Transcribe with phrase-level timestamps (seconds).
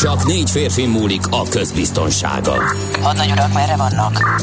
[0.00, 2.54] Csak négy férfi múlik a közbiztonsága.
[3.00, 4.42] Hadnagy urak, merre vannak?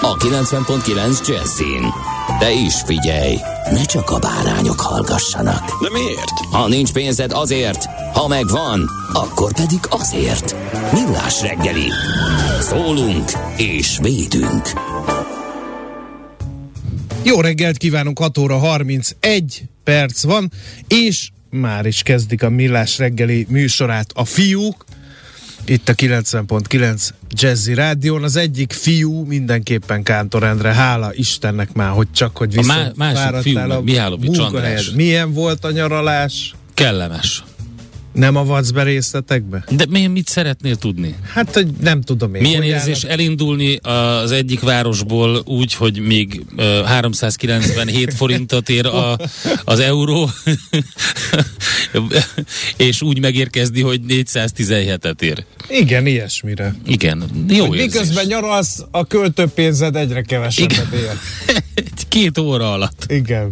[0.00, 1.92] a 90.9 Jazzin.
[2.38, 3.36] De is figyelj,
[3.70, 5.82] ne csak a bárányok hallgassanak.
[5.82, 6.30] De miért?
[6.50, 10.56] Ha nincs pénzed azért, ha megvan, akkor pedig azért.
[10.92, 11.88] Millás reggeli.
[12.60, 14.70] Szólunk és védünk.
[17.22, 20.52] Jó reggelt kívánunk, 6 óra 31 perc van,
[20.88, 24.84] és már is kezdik a Millás reggeli műsorát a fiúk,
[25.66, 28.22] itt a 90.9 Jazzy Rádión.
[28.22, 33.34] Az egyik fiú mindenképpen Kántor Endre, hála Istennek már, hogy csak, hogy A má- másik
[33.36, 34.38] fiú, a Mihálovics.
[34.38, 34.90] András.
[34.90, 36.54] Milyen volt a nyaralás?
[36.74, 37.44] Kellemes.
[38.14, 39.64] Nem avatsz be részletekbe?
[39.70, 41.14] De mi, mit szeretnél tudni?
[41.32, 42.42] Hát, hogy nem tudom én.
[42.42, 48.86] Milyen hogy érzés állnak- elindulni az egyik városból úgy, hogy még ö, 397 forintot ér
[48.86, 49.18] a,
[49.64, 50.30] az euró,
[52.76, 55.44] és úgy megérkezni, hogy 417-et ér.
[55.68, 56.74] Igen, ilyesmire.
[56.86, 57.92] Igen, jó Hogy érzés.
[57.92, 61.10] miközben nyaralsz, a költőpénzed egyre kevesebbet ér.
[62.08, 63.04] Két óra alatt.
[63.08, 63.48] Igen.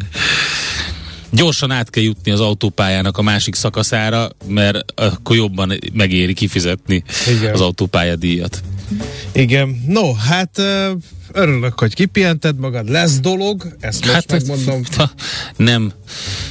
[1.33, 7.53] Gyorsan át kell jutni az autópályának a másik szakaszára, mert akkor jobban megéri kifizetni Igen.
[7.53, 8.63] az autópályadíjat.
[9.33, 9.83] Igen.
[9.87, 10.63] No, hát
[11.33, 12.89] örülök, hogy kipihented magad.
[12.89, 14.83] Lesz dolog, ezt most hát, megmondom.
[15.57, 15.93] nem,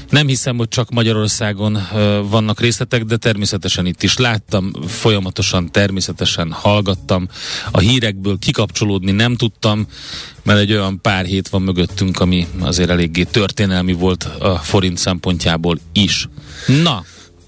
[0.09, 1.77] nem hiszem, hogy csak Magyarországon
[2.29, 7.27] vannak részletek, de természetesen itt is láttam, folyamatosan természetesen hallgattam.
[7.71, 9.87] A hírekből kikapcsolódni nem tudtam,
[10.43, 15.79] mert egy olyan pár hét van mögöttünk, ami azért eléggé történelmi volt a forint szempontjából
[15.93, 16.29] is.
[16.83, 17.03] Na,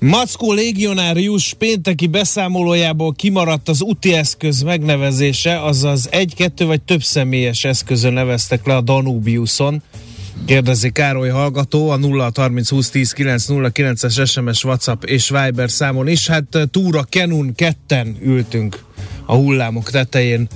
[0.05, 7.63] Mackó légionárius pénteki beszámolójából kimaradt az úti eszköz megnevezése, azaz egy, kettő vagy több személyes
[7.63, 9.81] eszközön neveztek le a Danubiuson.
[10.45, 16.07] Kérdezi Károly hallgató a 0 30 20 10 909 es SMS, WhatsApp és Viber számon
[16.07, 16.27] is.
[16.27, 18.83] Hát eh, túra Kenun ketten ültünk
[19.25, 20.47] a hullámok tetején,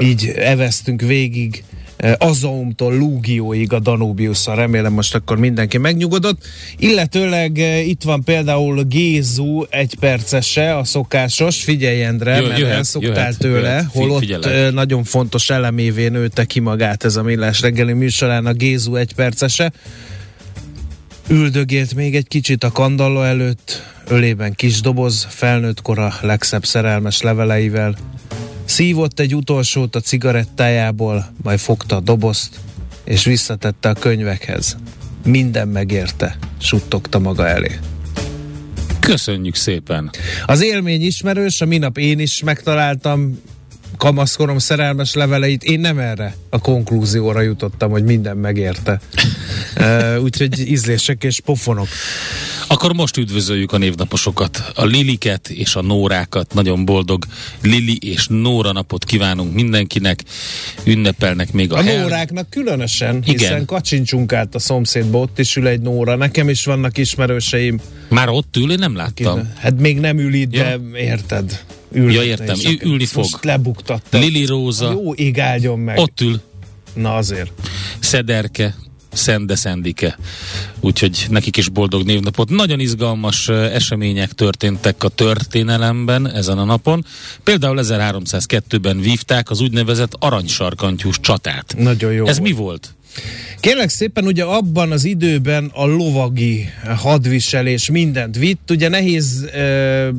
[0.00, 1.64] így eveztünk végig
[2.18, 4.54] Azaumtól Lúgióig a Danubiuson.
[4.54, 6.46] Remélem most akkor mindenki megnyugodott.
[6.78, 11.62] Illetőleg eh, itt van például Gézu egy percese, a szokásos.
[11.62, 13.84] Figyelj Endre, Jö- mert jöhet, elszoktál jöhet, tőle, jöhet.
[13.92, 14.50] Holott figyelek.
[14.52, 19.14] eh, nagyon fontos elemévé nőtte ki magát ez a millás reggeli műsorán a Gézu egy
[19.14, 19.72] percese.
[21.28, 27.96] Üldögélt még egy kicsit a kandalló előtt, ölében kis doboz, felnőtt kora legszebb szerelmes leveleivel.
[28.70, 32.60] Szívott egy utolsót a cigarettájából, majd fogta a dobozt,
[33.04, 34.76] és visszatette a könyvekhez.
[35.24, 37.78] Minden megérte, suttogta maga elé.
[39.00, 40.10] köszönjük szépen.
[40.46, 43.40] Az élmény ismerős, a minap én is megtaláltam
[43.96, 49.00] kamaszkorom szerelmes leveleit, én nem erre a konklúzióra jutottam, hogy minden megérte.
[50.24, 51.88] úgyhogy ízlések és pofonok.
[52.70, 56.54] Akkor most üdvözöljük a névnaposokat, a Liliket és a Nórákat.
[56.54, 57.24] Nagyon boldog
[57.62, 60.24] Lili és Nóra napot kívánunk mindenkinek.
[60.84, 63.64] Ünnepelnek még a, A hel- nóráknak különösen, hiszen Igen.
[63.64, 66.16] kacsincsunk át a szomszédba, ott is ül egy nóra.
[66.16, 67.80] Nekem is vannak ismerőseim.
[68.08, 69.52] Már ott ül, én nem láttam.
[69.58, 71.64] Hát még nem ül itt, de érted.
[71.92, 72.54] Ül Ja, értem.
[72.58, 73.22] és Ü- akkor ülni fog.
[73.22, 74.18] Most lebuktatta.
[74.18, 75.98] Lili Róza, Jó ég áldjon meg.
[75.98, 76.40] ott ül.
[76.94, 77.52] Na azért.
[77.98, 78.74] Szederke,
[79.12, 80.18] Szende Szendike.
[80.80, 82.48] Úgyhogy nekik is boldog névnapot.
[82.48, 87.04] Nagyon izgalmas események történtek a történelemben ezen a napon.
[87.44, 91.74] Például 1302-ben vívták az úgynevezett aranysarkantyús csatát.
[91.78, 92.50] Nagyon jó Ez volt.
[92.50, 92.94] mi volt?
[93.60, 99.60] Kérlek szépen, ugye abban az időben a lovagi hadviselés mindent vitt, ugye nehéz e,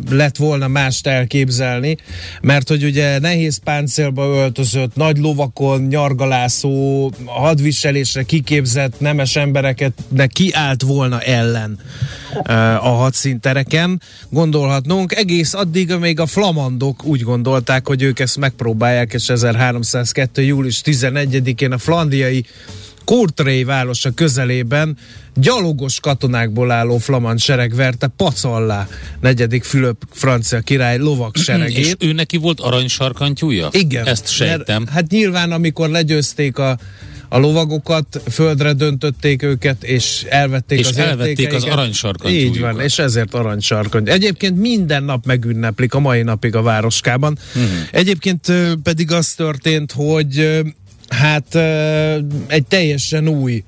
[0.09, 1.97] lett volna mást elképzelni,
[2.41, 10.81] mert hogy ugye nehéz páncélba öltözött, nagy lovakon, nyargalászó, hadviselésre kiképzett nemes embereket ne kiállt
[10.81, 11.79] volna ellen
[12.81, 15.15] a hadszíntereken, gondolhatnunk.
[15.15, 20.41] Egész addig, amíg a flamandok úgy gondolták, hogy ők ezt megpróbálják, és 1302.
[20.41, 22.45] július 11-én a flandiai
[23.05, 24.97] Courtrai városa közelében
[25.35, 28.87] gyalogos katonákból álló flamand sereg verte pacallá
[29.19, 31.85] negyedik Fülöp francia király lovak seregét.
[31.85, 33.67] És ő neki volt aranysarkantyúja?
[33.71, 34.05] Igen.
[34.05, 34.81] Ezt sejtem.
[34.81, 36.77] Mert, hát nyilván, amikor legyőzték a
[37.33, 42.55] a lovagokat, földre döntötték őket, és elvették és az elvették az aranysarkantyújukat.
[42.55, 44.11] Így van, és ezért aranysarkantyú.
[44.13, 47.37] Egyébként minden nap megünneplik a mai napig a városkában.
[47.55, 47.71] Uh-huh.
[47.91, 48.51] Egyébként
[48.83, 50.61] pedig az történt, hogy
[51.11, 51.55] hát
[52.47, 53.63] egy teljesen új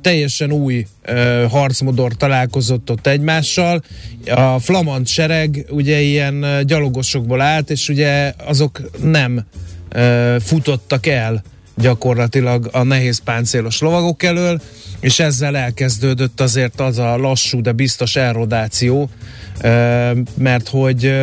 [0.00, 0.86] teljesen új
[1.48, 3.82] harcmodor találkozott ott egymással.
[4.34, 9.46] A flamand sereg ugye ilyen gyalogosokból állt, és ugye azok nem
[10.38, 11.42] futottak el
[11.76, 14.60] gyakorlatilag a nehéz páncélos lovagok elől,
[15.00, 19.10] és ezzel elkezdődött azért az a lassú, de biztos elrodáció,
[20.34, 21.14] mert hogy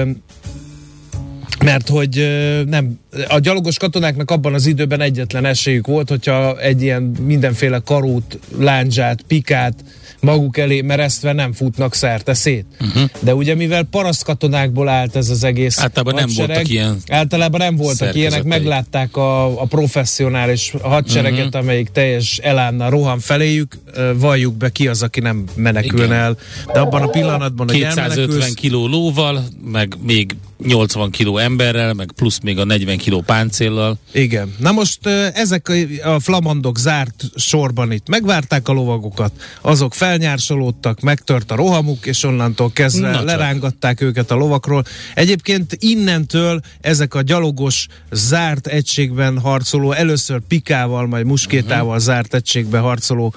[1.63, 2.28] mert hogy
[2.68, 8.40] nem, a gyalogos katonáknak abban az időben egyetlen esélyük volt, hogyha egy ilyen mindenféle karút,
[8.58, 9.84] láncsát, pikát
[10.20, 12.66] maguk elé meresztve nem futnak szerte szét.
[12.82, 13.10] Uh-huh.
[13.20, 17.60] De ugye mivel paraszt katonákból állt ez az egész Általában hadsereg, nem voltak ilyen Általában
[17.60, 21.62] nem voltak ilyenek, meglátták a, a professzionális hadsereget, uh-huh.
[21.62, 23.78] amelyik teljes elánnal rohan feléjük,
[24.16, 26.18] valljuk be ki az, aki nem menekülne Igen.
[26.18, 26.38] el.
[26.74, 32.40] De abban a pillanatban, hogy 250 kiló lóval, meg még 80 kiló emberrel, meg plusz
[32.44, 33.98] még a 40 kiló páncéllal.
[34.12, 34.54] Igen.
[34.57, 35.72] Na most ezek
[36.04, 39.31] a flamandok zárt sorban itt megvárták a lovagokat,
[39.62, 44.07] azok felnyársolódtak, megtört a rohamuk, és onnantól kezdve Na lerángatták csak.
[44.07, 44.84] őket a lovakról.
[45.13, 52.04] Egyébként innentől ezek a gyalogos zárt egységben harcoló, először pikával, majd muskétával uh-huh.
[52.04, 53.34] zárt egységben harcoló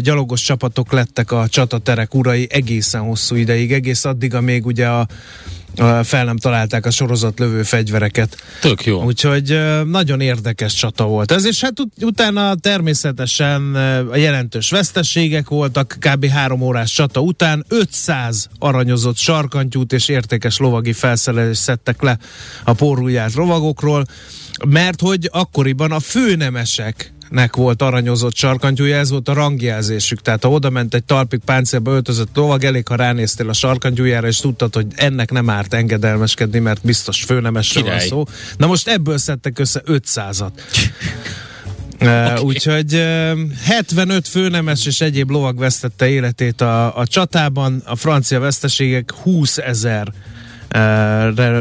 [0.00, 5.06] gyalogos csapatok lettek a csataterek urai egészen hosszú ideig, egész addig, amíg ugye a
[6.02, 8.36] fel nem találták a sorozatlövő fegyvereket.
[8.60, 9.02] Tök jó.
[9.02, 13.74] Úgyhogy nagyon érdekes csata volt ez, és hát ut- utána természetesen
[14.10, 16.26] a jelentős veszteségek voltak, kb.
[16.26, 22.18] három órás csata után 500 aranyozott sarkantyút és értékes lovagi felszerelést szedtek le
[22.64, 24.04] a porúját rovagokról,
[24.68, 30.22] mert hogy akkoriban a főnemesek nek volt aranyozott sarkantyúja, ez volt a rangjelzésük.
[30.22, 34.38] Tehát ha oda ment egy talpig páncélba öltözött lovag, elég, ha ránéztél a sarkantyújára, és
[34.38, 38.24] tudtad, hogy ennek nem árt engedelmeskedni, mert biztos főnemesre van szó.
[38.56, 40.50] Na most ebből szedtek össze 500-at.
[42.00, 42.42] Okay.
[42.42, 49.12] Úgyhogy uh, 75 főnemes és egyéb lovag vesztette életét a, a csatában, a francia veszteségek
[49.12, 50.12] 20 ezer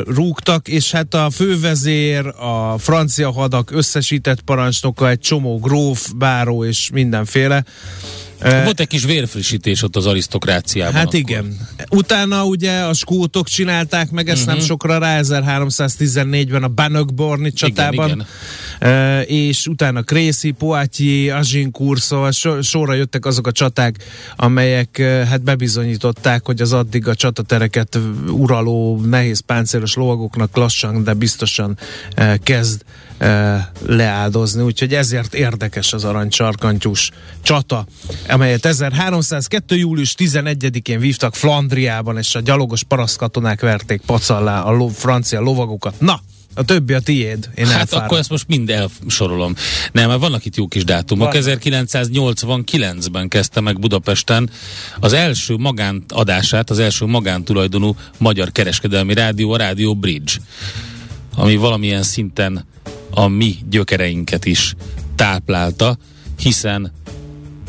[0.06, 6.90] rúgtak, és hát a fővezér, a francia hadak összesített parancsnoka, egy csomó gróf, báró és
[6.94, 7.64] mindenféle.
[8.64, 10.94] Volt egy kis vérfrissítés ott az arisztokráciában.
[10.94, 11.20] Hát akkor.
[11.20, 11.58] igen.
[11.90, 14.48] Utána ugye a skótok csinálták meg ezt uh-huh.
[14.48, 14.66] nem mhm.
[14.66, 18.06] sokra rá, 1314-ben a Bannockborni csatában.
[18.06, 18.28] Igen, igen.
[19.26, 24.04] És utána Crécy, Poitiers, Agincourt, szóval so, sorra jöttek azok a csaták,
[24.36, 24.98] amelyek
[25.30, 31.78] hát bebizonyították, hogy az addig a csatatereket uraló nehéz páncélos lovagoknak lassan, de biztosan
[32.44, 32.82] kezd
[33.86, 37.12] leáldozni, úgyhogy ezért érdekes az aranysarkantyús
[37.42, 37.86] csata,
[38.30, 39.76] amelyet 1302.
[39.76, 46.00] július 11-én vívtak Flandriában, és a gyalogos parasztkatonák verték pacallá a lo- francia lovagokat.
[46.00, 46.22] Na,
[46.54, 47.50] a többi a tiéd.
[47.56, 48.06] Én hát elfáradom.
[48.06, 49.56] akkor ezt most mind elsorolom.
[49.92, 51.34] Nem, mert vannak itt jó kis dátumok.
[51.34, 51.44] Van.
[51.46, 54.50] 1989-ben kezdte meg Budapesten
[55.00, 60.34] az első magánadását, az első magántulajdonú magyar kereskedelmi rádió, a Rádió Bridge,
[61.36, 62.66] ami valamilyen szinten
[63.10, 64.76] a mi gyökereinket is
[65.16, 65.98] táplálta,
[66.40, 66.92] hiszen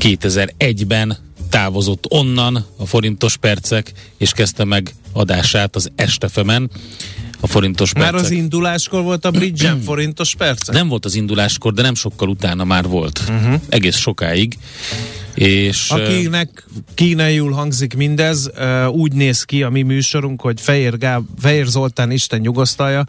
[0.00, 1.16] 2001-ben
[1.48, 6.70] távozott onnan a forintos percek, és kezdte meg adását az Estefemen.
[7.44, 8.12] A forintos percek.
[8.12, 10.74] Már az induláskor volt a bridge forintos percek?
[10.74, 13.22] Nem volt az induláskor, de nem sokkal utána már volt.
[13.28, 13.60] Uh-huh.
[13.68, 14.58] Egész sokáig.
[15.34, 18.50] És, Akinek kínaiul hangzik mindez,
[18.90, 23.04] úgy néz ki a mi műsorunk, hogy Fehér, Gáb, Fehér Zoltán Isten nyugosztalja,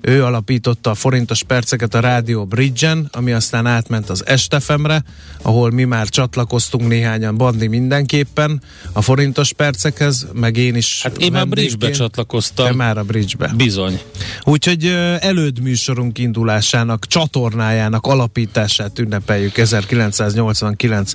[0.00, 5.04] ő alapította a forintos perceket a Rádió Bridge-en, ami aztán átment az Estefemre,
[5.42, 8.62] ahol mi már csatlakoztunk néhányan, Bandi mindenképpen
[8.92, 11.02] a forintos percekhez, meg én is.
[11.02, 12.66] Hát én már Bridge-be csatlakoztam.
[12.66, 13.52] Te már a Bridge-be.
[13.56, 14.00] Bizony.
[14.44, 14.86] Úgyhogy
[15.20, 21.12] előd műsorunk indulásának, csatornájának alapítását ünnepeljük 1989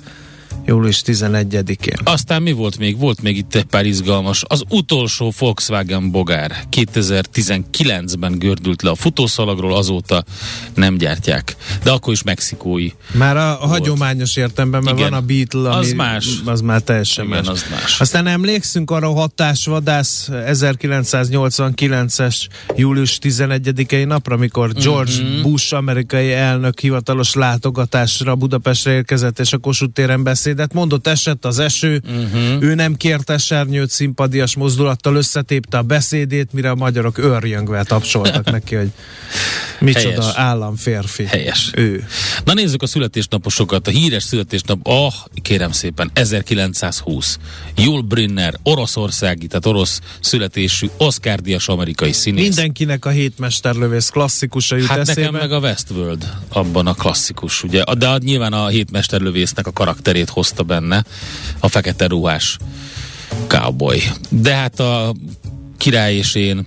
[0.66, 1.94] Július 11-én.
[2.04, 2.98] Aztán mi volt még?
[2.98, 4.44] Volt még itt egy pár izgalmas.
[4.48, 10.24] Az utolsó Volkswagen Bogár 2019-ben gördült le a futószalagról, azóta
[10.74, 11.56] nem gyártják.
[11.82, 12.88] De akkor is mexikói.
[13.14, 15.10] Már a, a hagyományos értelemben, mert Igen.
[15.10, 16.26] van a Beetle, ami, Az más.
[16.44, 17.48] az már teljesen Igen, más.
[17.48, 18.00] az más.
[18.00, 22.36] Aztán emlékszünk arra a hatásvadász 1989-es
[22.76, 25.42] július 11-i napra, amikor George Mhm.
[25.42, 31.58] Bush amerikai elnök hivatalos látogatásra Budapestre érkezett, és a Kossuth téren beszédet mondott, esett az
[31.58, 32.62] eső, Mhm.
[32.62, 38.74] ő nem kért esernyőt, szimpadias mozdulattal összetépte a beszédét, mire a magyarok őrjöngve tapsoltak neki,
[38.74, 38.90] hogy
[39.80, 40.36] micsoda Helyes.
[40.36, 41.24] államférfi.
[41.24, 41.70] Helyes.
[41.74, 42.06] Ő.
[42.44, 43.86] Na nézzük a születésnaposokat.
[43.86, 47.38] A híres születésnap, ah, kérem szépen, 1920.
[47.76, 52.42] Jul Brynner, oroszországi, tehát orosz születésű, Oscar díjas amerikai színész.
[52.42, 55.20] Mindenkinek a hétmesterlövész klasszikusa jut Hát eszébe.
[55.20, 57.82] nekem meg a Westworld abban a klasszikus, ugye?
[57.98, 61.04] De nyilván a hétmesterlövésznek a karakterét hozta benne,
[61.58, 62.56] a fekete ruhás
[63.46, 64.02] cowboy.
[64.28, 65.14] De hát a
[65.76, 66.66] király és én,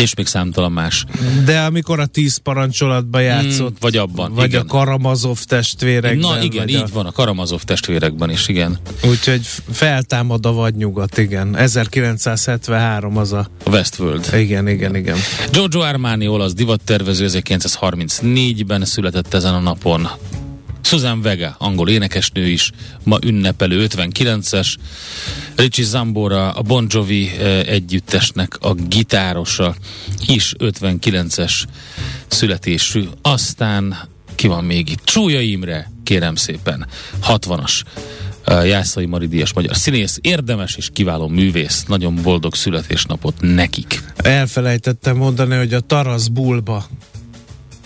[0.00, 1.04] és még számtalan más.
[1.44, 4.60] De amikor a tíz parancsolatban játszott, Mm, vagy abban, vagy igen.
[4.60, 6.18] a Karamazov testvérekben.
[6.18, 8.78] Na igen, így a, van, a Karamazov testvérekben is, igen.
[9.08, 11.56] Úgyhogy feltámad a vadnyugat, igen.
[11.56, 13.48] 1973 az a...
[13.64, 14.30] A Westworld.
[14.34, 15.16] Igen, igen, igen.
[15.52, 20.08] Giorgio Armani, olasz divattervező, 1934-ben született ezen a napon.
[20.82, 22.70] Susan Vega, angol énekesnő is,
[23.04, 24.74] ma ünnepelő 59-es.
[25.56, 29.74] Richie Zambora, a Bon Jovi eh, együttesnek a gitárosa
[30.26, 31.52] is 59-es
[32.28, 33.04] születésű.
[33.22, 33.98] Aztán
[34.34, 35.04] ki van még itt?
[35.04, 36.86] Csúlya Imre, kérem szépen,
[37.26, 37.82] 60-as.
[38.44, 41.84] eh, Jászai Mari Díjas magyar színész, érdemes és kiváló művész.
[41.88, 44.02] Nagyon boldog születésnapot nekik.
[44.16, 46.86] Elfelejtettem mondani, hogy a Tarasz Bulba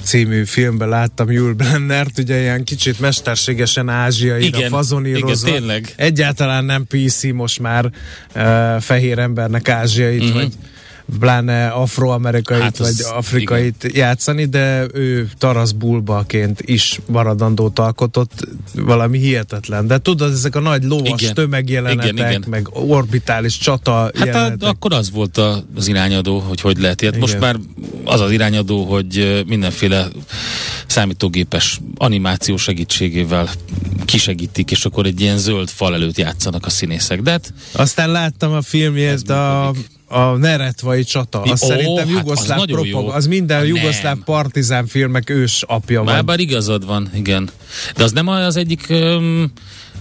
[0.04, 5.48] című filmben láttam Jul Brennert, ugye ilyen kicsit mesterségesen ázsiaira Igen, fazonírozva.
[5.48, 5.92] igen, tényleg.
[5.96, 7.90] Egyáltalán nem PC most már
[8.34, 10.34] uh, fehér embernek ázsiait, uh-huh.
[10.34, 10.52] vagy
[11.18, 13.96] pláne afroamerikait, Hát vagy afrikait igen.
[13.96, 19.86] játszani, de ő Tarasz Bulbaként is maradandót alkotott, valami hihetetlen.
[19.86, 21.34] De tudod, ezek a nagy lovas Igen.
[21.34, 22.44] tömegjelenetek, Igen, igen.
[22.48, 24.68] meg orbitális csata Hát jelenetek.
[24.68, 25.40] akkor az volt
[25.76, 27.18] az irányadó, hogy hogy lehet ilyet.
[27.18, 27.56] Most már
[28.04, 30.08] az az irányadó, hogy mindenféle
[30.86, 33.48] számítógépes animáció segítségével
[34.04, 37.22] kisegítik, és akkor egy ilyen zöld fal előtt játszanak a színészek.
[37.22, 39.93] De hát Aztán láttam a filmjét, a, működik.
[40.14, 41.40] A Neretvai csata.
[41.42, 44.22] Az Ó, szerintem hát jugoszláv az nagyon propag- az minden Hát jugoszláv nem.
[44.24, 46.26] partizán filmek ős apja már van.
[46.26, 47.50] bár igazad van, igen.
[47.96, 49.52] De az nem az egyik öm,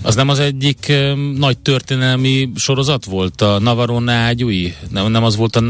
[0.04, 4.74] az nem az egyik öm, nagy történelmi sorozat volt, a Navarone ágyúi?
[4.90, 5.62] Nem, nem az volt a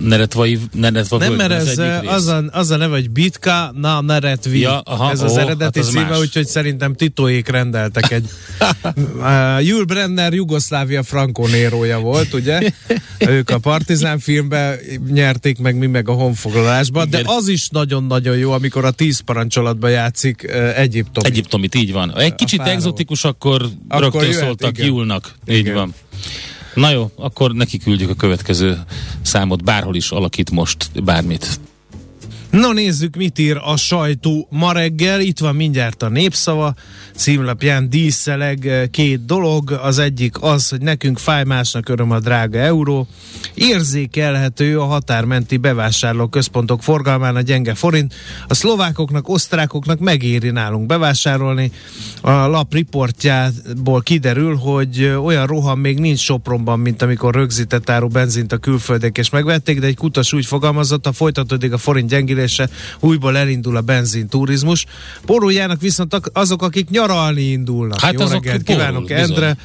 [0.00, 4.00] Neretvai, Neretva Nem, mert ez egyik eh, az a, az a neve, hogy Bitka na
[4.00, 4.60] Neretvi.
[4.60, 6.18] Ja, aha, ez az ó, eredeti hát az más.
[6.18, 8.28] úgyhogy szerintem Titóék rendeltek egy...
[9.16, 12.60] uh, Jul Brenner Jugoszlávia Franco Nérója volt, ugye?
[13.18, 14.78] Ők a Partizán filmben
[15.10, 19.90] nyerték meg, mi meg a honfoglalásban, de az is nagyon-nagyon jó, amikor a tíz parancsolatban
[19.90, 21.24] játszik uh, Egyiptom.
[21.24, 22.16] Egyiptomit, így van.
[22.16, 22.74] Egy kicsit fáraó.
[22.74, 24.86] egzotikus, akkor, Akkor rögtön jöhet, szóltak igen.
[24.86, 25.34] Júlnak.
[25.48, 25.94] Így van.
[26.74, 28.78] Na jó, akkor neki küldjük a következő
[29.22, 31.60] számot, bárhol is alakít most bármit.
[32.60, 35.20] No nézzük, mit ír a sajtó ma reggel.
[35.20, 36.74] Itt van mindjárt a népszava
[37.16, 39.70] címlapján díszeleg eh, két dolog.
[39.70, 43.06] Az egyik az, hogy nekünk fáj, másnak öröm a drága euró.
[43.54, 48.14] Érzékelhető a határmenti bevásárlóközpontok forgalmán a gyenge forint.
[48.48, 51.72] A szlovákoknak, osztrákoknak megéri nálunk bevásárolni.
[52.20, 58.08] A lap riportjából kiderül, hogy eh, olyan roham még nincs Sopronban, mint amikor rögzített áru
[58.08, 62.08] benzint a külföldek és megvették, de egy kutas úgy fogalmazott, ha folytatódik a forint
[62.46, 62.68] gyengülése,
[63.00, 64.86] újból elindul a benzinturizmus.
[65.24, 68.00] Poruljának viszont azok, akik nyaralni indulnak.
[68.00, 69.22] Hát Jó azok reggelt kívánok, bizony.
[69.22, 69.56] Endre.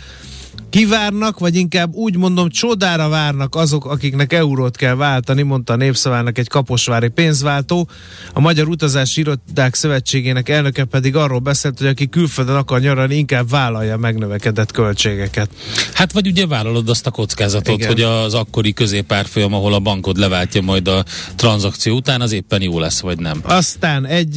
[0.71, 6.37] Kivárnak, vagy inkább úgy mondom, csodára várnak azok, akiknek eurót kell váltani, mondta a Népszavának
[6.37, 7.89] egy kaposvári pénzváltó.
[8.33, 13.49] A Magyar Utazási Irodák Szövetségének elnöke pedig arról beszélt, hogy aki külföldön akar nyaralni, inkább
[13.49, 15.49] vállalja megnövekedett költségeket.
[15.93, 17.87] Hát vagy ugye vállalod azt a kockázatot, Igen.
[17.87, 22.79] hogy az akkori középárfolyam, ahol a bankod leváltja majd a tranzakció után, az éppen jó
[22.79, 23.41] lesz, vagy nem.
[23.43, 24.35] Aztán egy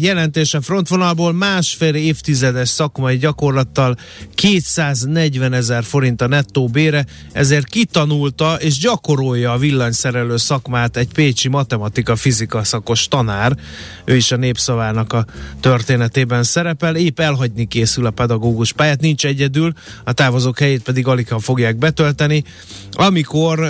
[0.00, 3.96] jelentés a frontvonalból másfél évtizedes szakmai gyakorlattal
[4.34, 11.48] 240 ezer forint a nettó bére, ezért kitanulta és gyakorolja a villanyszerelő szakmát egy pécsi
[11.48, 13.56] matematika-fizika szakos tanár.
[14.04, 15.26] Ő is a népszavának a
[15.60, 19.72] történetében szerepel, épp elhagyni készül a pedagógus pályát, nincs egyedül,
[20.04, 22.44] a távozók helyét pedig alig fogják betölteni.
[22.92, 23.60] Amikor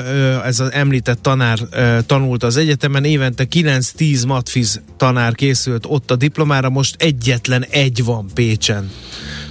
[0.44, 1.58] ez az említett tanár
[2.06, 8.30] tanult az egyetemen, évente 9-10 matfiz tanár készült ott a diplomára, most egyetlen egy van
[8.34, 8.90] Pécsen.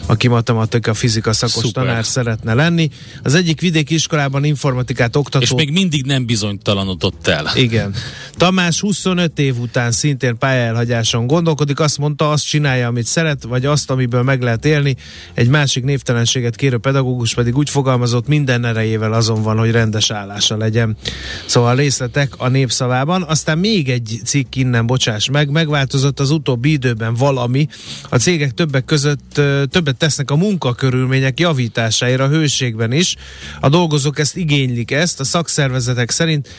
[0.05, 1.83] Aki matematika, fizika szakos Szuper.
[1.83, 2.89] tanár szeretne lenni.
[3.23, 5.43] Az egyik vidéki iskolában informatikát oktató.
[5.43, 7.51] És még mindig nem bizonytalanodott el.
[7.55, 7.93] Igen.
[8.37, 13.91] Tamás 25 év után szintén pályaelhagyáson gondolkodik, azt mondta, azt csinálja, amit szeret, vagy azt,
[13.91, 14.95] amiből meg lehet élni.
[15.33, 20.57] Egy másik névtelenséget kérő pedagógus pedig úgy fogalmazott, minden erejével azon van, hogy rendes állása
[20.57, 20.97] legyen.
[21.45, 23.23] Szóval a részletek a népszavában.
[23.23, 27.67] Aztán még egy cikk innen, bocsáss meg, megváltozott az utóbbi időben valami.
[28.09, 33.15] A cégek többek között többet tesznek a munkakörülmények javításáért a hőségben is.
[33.59, 36.49] A dolgozók ezt igénylik ezt, a szakszervezetek szerint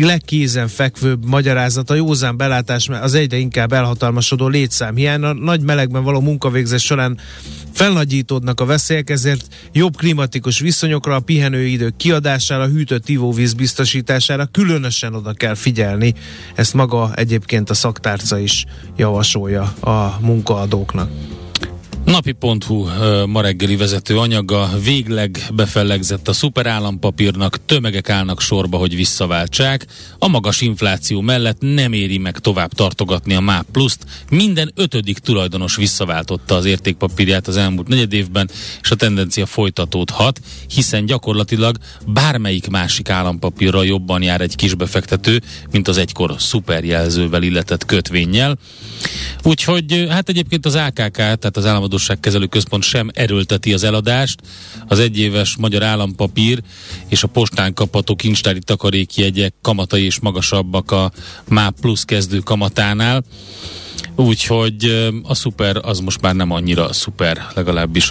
[0.00, 5.22] legkézen fekvőbb magyarázat a józan belátás az egyre inkább elhatalmasodó létszámhiány.
[5.22, 7.18] A nagy melegben való munkavégzés során
[7.72, 15.32] felnagyítódnak a veszélyek, ezért jobb klimatikus viszonyokra, a pihenőidők kiadására, hűtött ivóvíz biztosítására különösen oda
[15.32, 16.14] kell figyelni.
[16.54, 18.64] Ezt maga egyébként a szaktárca is
[18.96, 21.10] javasolja a munkaadóknak.
[22.06, 22.86] Napi.hu
[23.26, 29.86] ma reggeli vezető anyaga végleg befellegzett a szuperállampapírnak, tömegek állnak sorba, hogy visszaváltsák.
[30.18, 34.06] A magas infláció mellett nem éri meg tovább tartogatni a MÁP pluszt.
[34.30, 38.50] Minden ötödik tulajdonos visszaváltotta az értékpapírját az elmúlt negyed évben,
[38.82, 40.40] és a tendencia folytatódhat,
[40.74, 48.58] hiszen gyakorlatilag bármelyik másik állampapírra jobban jár egy kisbefektető, mint az egykor szuperjelzővel illetett kötvényel.
[49.42, 51.64] Úgyhogy hát egyébként az AKK, tehát az
[51.96, 54.40] Államadóságkezelő Központ sem erőlteti az eladást.
[54.86, 56.62] Az egyéves magyar állampapír
[57.08, 61.12] és a postán kapható kincstári takarékjegyek kamatai és magasabbak a
[61.48, 63.24] MÁ plusz kezdő kamatánál.
[64.16, 68.10] Úgyhogy a szuper az most már nem annyira szuper, legalábbis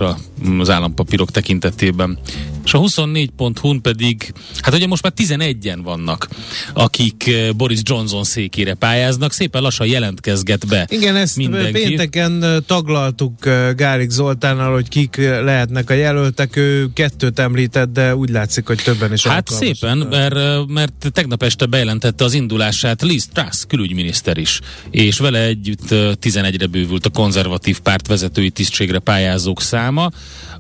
[0.60, 2.20] az állampapírok tekintetében.
[2.66, 6.28] És a 24.hu-n pedig, hát ugye most már 11-en vannak,
[6.74, 11.72] akik Boris Johnson székére pályáznak, szépen lassan jelentkezget be Igen, ezt mindenki.
[11.72, 13.34] pénteken taglaltuk
[13.76, 16.56] Gárik Zoltánnal, hogy kik lehetnek a jelöltek.
[16.56, 21.66] Ő kettőt említett, de úgy látszik, hogy többen is Hát szépen, mert, mert tegnap este
[21.66, 24.60] bejelentette az indulását Liz Truss külügyminiszter is,
[24.92, 30.12] és vele együtt ö, 11-re bővült a konzervatív párt vezetői tisztségre pályázók száma.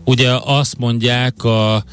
[0.03, 1.83] Ugye azt mondják a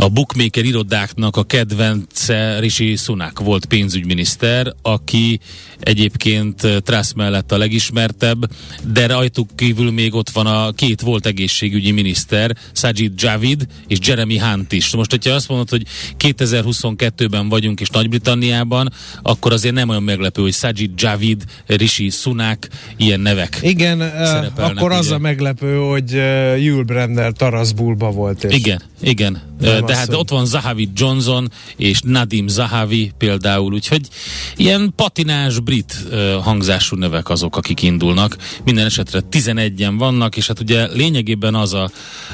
[0.00, 5.40] a bookmaker irodáknak a kedvence Rishi Sunak volt pénzügyminiszter, aki
[5.80, 8.50] egyébként eh, Truss mellett a legismertebb,
[8.92, 14.38] de rajtuk kívül még ott van a két volt egészségügyi miniszter, Sajid Javid és Jeremy
[14.38, 14.94] Hunt is.
[14.94, 15.82] Most, hogyha azt mondod, hogy
[16.18, 23.20] 2022-ben vagyunk és Nagy-Britanniában, akkor azért nem olyan meglepő, hogy Sajid Javid, Rishi Sunak, ilyen
[23.20, 23.58] nevek.
[23.62, 25.14] Igen, szerepelnek, akkor az ugye.
[25.14, 28.44] a meglepő, hogy uh, Yul Brandner Taraszbulba volt.
[28.44, 29.32] És Igen, igen.
[29.60, 34.08] Nem De az, hát hogy- ott van Zahavi Johnson és Nadim Zahavi például, úgyhogy
[34.56, 36.04] ilyen patinás brit
[36.42, 38.36] hangzású nevek azok, akik indulnak.
[38.64, 41.90] Minden esetre 11-en vannak, és hát ugye lényegében az a,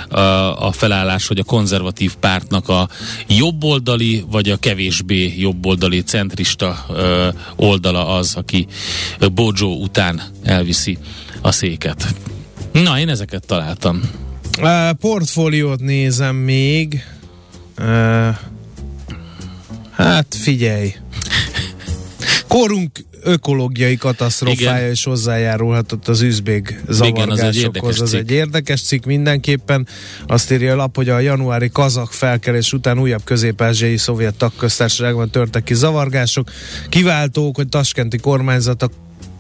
[0.09, 2.89] a, a felállás, hogy a konzervatív pártnak a
[3.29, 6.87] jobboldali, vagy a kevésbé jobboldali centrista
[7.57, 8.67] oldala az, aki
[9.35, 10.99] Bojo után elviszi
[11.41, 12.15] a széket.
[12.73, 14.01] Na, én ezeket találtam.
[14.61, 17.05] Uh, portfóliót nézem még.
[17.79, 18.37] Uh,
[19.91, 20.95] hát figyelj.
[22.49, 24.91] Korunk ökológiai katasztrófája Igen.
[24.91, 28.01] is hozzájárulhatott az üzbég az egy érdekes zavargásokhoz.
[28.01, 29.87] Az egy érdekes cikk mindenképpen.
[30.27, 35.65] Azt írja a lap, hogy a januári kazak felkelés után újabb közép-ázsiai szovjet tagköztársaságban törtek
[35.65, 36.51] ki zavargások.
[36.89, 38.91] Kiváltók, hogy taskenti kormányzat a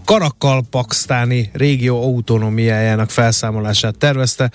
[0.04, 4.50] Karakalpaksztáni régió autonómiájának felszámolását tervezte.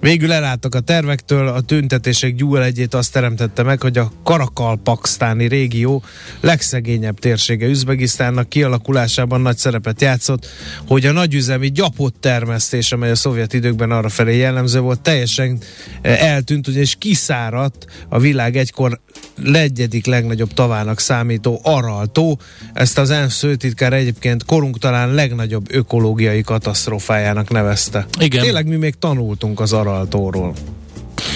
[0.00, 6.02] Végül elálltak a tervektől, a tüntetések gyúlegyét azt teremtette meg, hogy a Karakalpaksztáni régió
[6.40, 10.46] legszegényebb térsége Üzbegisztánnak kialakulásában nagy szerepet játszott,
[10.86, 15.58] hogy a nagyüzemi gyapott termesztés, amely a szovjet időkben arra felé jellemző volt, teljesen
[16.02, 19.00] eh, eltűnt, ugyanis kiszáradt a világ egykor
[19.42, 22.40] legyedik legnagyobb tavának számító Araltó.
[22.72, 28.06] Ezt az ENSZ főtitkár egyébként korunk talán legnagyobb ökológiai katasztrófájának nevezte.
[28.20, 28.42] Igen.
[28.42, 30.54] Tényleg mi még tanultunk az Araltóról.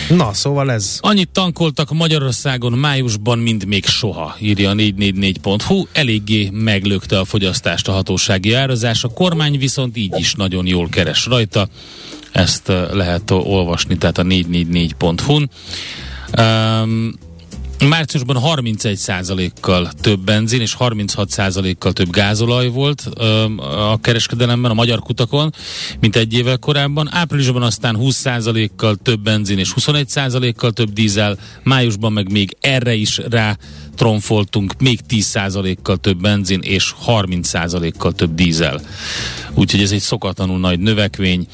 [0.08, 0.98] Na, szóval ez.
[1.00, 5.86] Annyit tankoltak Magyarországon májusban, mint még soha, írja a 444.hu.
[5.92, 11.26] Eléggé meglökte a fogyasztást a hatósági árazás, a kormány viszont így is nagyon jól keres
[11.26, 11.68] rajta.
[12.32, 15.50] Ezt eh, lehet olvasni, tehát a 444.hu-n.
[16.38, 17.12] Um,
[17.84, 25.54] Márciusban 31%-kal több benzin és 36%-kal több gázolaj volt öm, a kereskedelemben, a magyar kutakon,
[26.00, 27.08] mint egy évvel korábban.
[27.12, 33.56] Áprilisban aztán 20%-kal több benzin és 21%-kal több dízel, májusban meg még erre is rá
[33.96, 38.80] tromfoltunk, még 10%-kal több benzin és 30%-kal több dízel.
[39.54, 41.46] Úgyhogy ez egy szokatlanul nagy növekvény.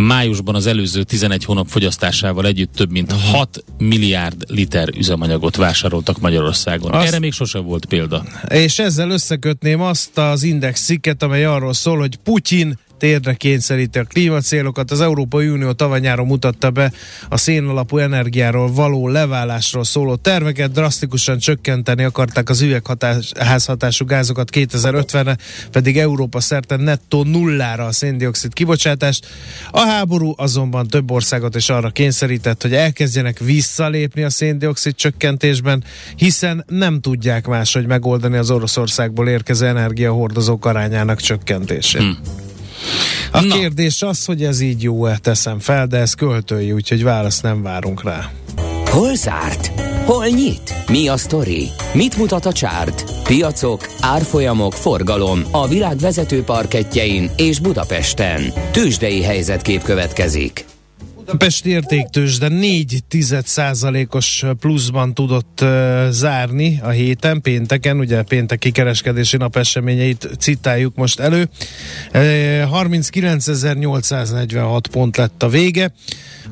[0.00, 6.92] Májusban az előző 11 hónap fogyasztásával együtt több mint 6 milliárd liter üzemanyagot vásároltak Magyarországon.
[6.92, 8.24] Azt- Erre még sose volt példa.
[8.48, 14.04] És ezzel összekötném azt az index cikket, amely arról szól, hogy Putyin térdre kényszeríti a
[14.04, 14.90] klímacélokat.
[14.90, 16.92] Az Európai Unió tavaly-nyáron mutatta be
[17.28, 25.36] a szénalapú energiáról való leválásról szóló terveket, drasztikusan csökkenteni akarták az üvegházhatású gázokat 2050-re,
[25.70, 29.26] pedig Európa szerte nettó nullára a széndiokszid kibocsátást.
[29.70, 35.84] A háború azonban több országot is arra kényszerített, hogy elkezdjenek visszalépni a széndiokszid csökkentésben,
[36.16, 42.00] hiszen nem tudják máshogy megoldani az Oroszországból érkező energiahordozók arányának csökkentését.
[42.00, 42.45] Hmm.
[43.32, 43.54] A Na.
[43.54, 48.02] kérdés az, hogy ez így jó-e, teszem fel, de ez költői, úgyhogy választ nem várunk
[48.02, 48.30] rá.
[48.90, 49.80] Hol zárt?
[50.04, 50.74] Hol nyit?
[50.90, 51.68] Mi a sztori?
[51.92, 53.04] Mit mutat a csárt?
[53.22, 58.52] Piacok, árfolyamok, forgalom a világ vezető parketjein és Budapesten.
[58.72, 60.75] Tősdei helyzetkép következik.
[61.26, 63.04] Budapesti értéktős, de 4
[64.10, 71.20] os pluszban tudott uh, zárni a héten, pénteken, ugye pénteki kereskedési nap eseményeit citáljuk most
[71.20, 71.48] elő.
[72.14, 72.20] Uh,
[72.82, 75.92] 39.846 pont lett a vége.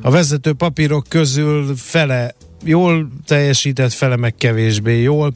[0.02, 2.34] A vezető papírok közül fele
[2.64, 5.34] jól teljesített, fele meg kevésbé jól.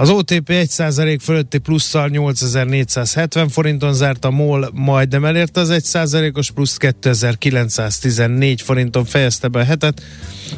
[0.00, 6.76] Az OTP 1% fölötti plusszal 8470 forinton zárt, a MOL majdnem elérte az 1%-os plusz
[6.76, 10.02] 2914 forinton fejezte be a hetet,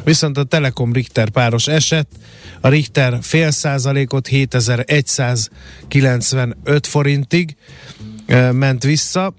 [0.03, 2.09] viszont a Telekom Richter páros esett,
[2.61, 7.55] a Richter fél százalékot 7195 forintig
[8.51, 9.33] ment vissza,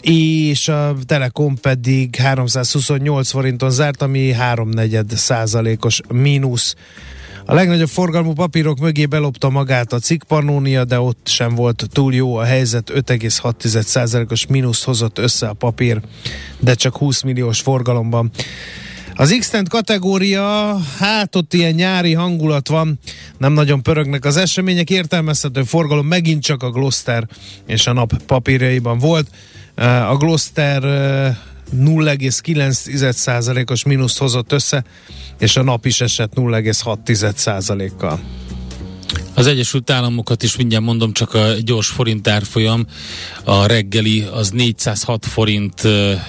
[0.00, 6.74] és a Telekom pedig 328 forinton zárt, ami háromnegyed százalékos mínusz.
[7.48, 12.14] A legnagyobb forgalmú papírok mögé belopta magát a cikk Pannónia, de ott sem volt túl
[12.14, 16.00] jó a helyzet, 5,6%-os mínuszt hozott össze a papír,
[16.58, 18.30] de csak 20 milliós forgalomban.
[19.14, 22.98] Az x kategória, hát ott ilyen nyári hangulat van,
[23.38, 27.28] nem nagyon pörögnek az események, értelmezhető forgalom megint csak a Gloster
[27.66, 29.30] és a nap papírjaiban volt.
[30.08, 30.82] A Gloster
[31.74, 34.84] 0,9%-os mínuszt hozott össze,
[35.38, 38.20] és a nap is esett 0,6%-kal.
[39.34, 42.86] Az Egyesült Államokat is mindjárt mondom, csak a gyors forint árfolyam,
[43.44, 46.20] a reggeli az 406 forint eh,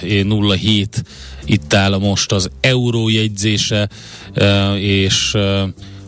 [0.56, 1.04] 07,
[1.44, 3.88] itt áll most az euró jegyzése,
[4.78, 5.36] és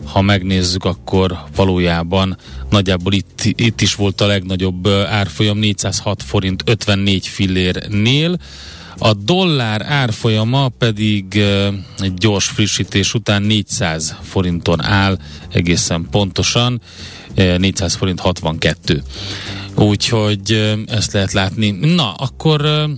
[0.04, 2.36] ha megnézzük, akkor valójában
[2.70, 8.38] nagyjából itt, itt is volt a legnagyobb árfolyam, 406 forint 54 fillérnél,
[9.02, 11.36] a dollár árfolyama pedig
[11.98, 16.80] egy gyors frissítés után 400 forinton áll egészen pontosan,
[17.34, 19.02] eh, 400 forint 62.
[19.74, 21.70] Úgyhogy ezt lehet látni.
[21.70, 22.88] Na, akkor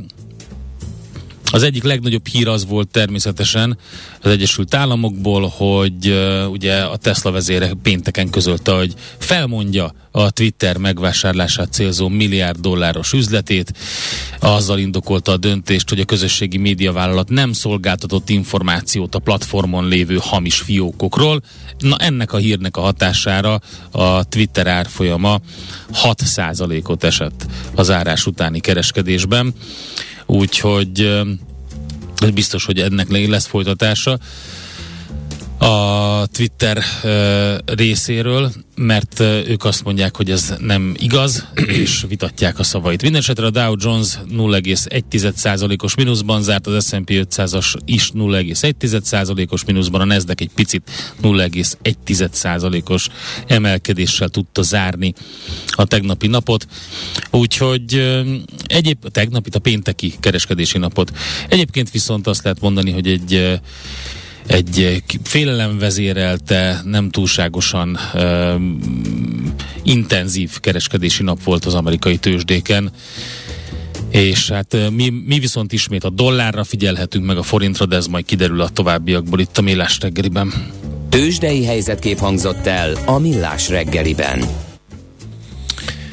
[1.53, 3.79] az egyik legnagyobb hír az volt természetesen
[4.23, 10.77] az Egyesült Államokból, hogy uh, ugye a Tesla vezére pénteken közölte, hogy felmondja a Twitter
[10.77, 13.73] megvásárlását célzó milliárd dolláros üzletét.
[14.41, 20.57] Azzal indokolta a döntést, hogy a közösségi médiavállalat nem szolgáltatott információt a platformon lévő hamis
[20.57, 21.43] fiókokról.
[21.79, 23.61] Na ennek a hírnek a hatására
[23.91, 25.41] a Twitter árfolyama
[26.03, 29.55] 6%-ot esett az árás utáni kereskedésben
[30.27, 31.21] úgyhogy
[32.35, 34.19] biztos, hogy ennek lesz folytatása
[35.63, 36.83] a Twitter
[37.65, 41.47] részéről, mert ők azt mondják, hogy ez nem igaz,
[41.83, 43.03] és vitatják a szavait.
[43.03, 50.43] Mindenesetre a Dow Jones 0,1%-os mínuszban zárt, az S&P 500-as is 0,1%-os mínuszban, a Nasdaq
[50.43, 50.91] egy picit
[51.23, 53.09] 0,1%-os
[53.47, 55.13] emelkedéssel tudta zárni
[55.67, 56.67] a tegnapi napot.
[57.31, 58.23] Úgyhogy
[58.67, 61.13] egyéb, a tegnapit, a pénteki kereskedési napot.
[61.49, 63.61] Egyébként viszont azt lehet mondani, hogy egy
[64.47, 68.55] egy eh, félelem vezérelte, nem túlságosan uh,
[69.83, 72.93] intenzív kereskedési nap volt az amerikai tőzsdéken.
[74.11, 78.07] És hát eh, mi, mi viszont ismét a dollárra figyelhetünk meg a forintra, de ez
[78.07, 80.53] majd kiderül a továbbiakból itt a Mélás reggeliben.
[81.09, 84.45] Tőzsdei helyzetkép hangzott el a Millás reggeliben.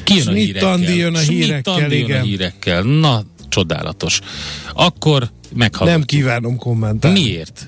[0.04, 0.72] Ki jön a Schmidt hírekkel?
[0.72, 2.22] Andi jön a Schmidt hírekkel, jön a igen.
[2.22, 2.82] hírekkel.
[2.82, 4.20] Na, csodálatos.
[4.74, 5.88] Akkor meghallgatjuk.
[5.88, 7.20] Nem kívánom kommentálni.
[7.22, 7.66] Miért?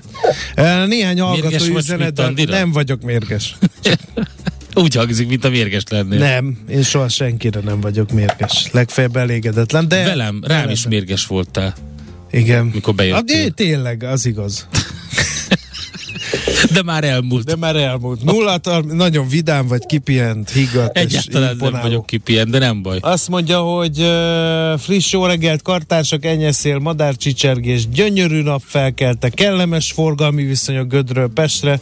[0.55, 3.55] Eh, Néhány hallgató üzenet, nem vagyok mérges.
[4.75, 6.19] Úgy hangzik, mint a mérges lennél.
[6.19, 8.67] Nem, én soha senkire nem vagyok mérges.
[8.71, 10.03] Legfeljebb elégedetlen, de...
[10.03, 11.73] Velem, rám is mérges voltál.
[12.31, 12.65] Igen.
[12.65, 13.43] Mikor bejöttél.
[13.43, 14.67] De tényleg, az igaz.
[16.71, 17.45] De már elmúlt.
[17.45, 18.23] De már elmúlt.
[18.23, 22.97] Nulla, nagyon vidám vagy, kipihent, higgadt Egyáltalán nem vagyok kipihent, de nem baj.
[23.01, 30.43] Azt mondja, hogy uh, friss jó reggelt, kartársak, enyeszél, madárcsicsergés, gyönyörű nap felkelte, kellemes forgalmi
[30.43, 31.79] viszonyok Gödről Pestre,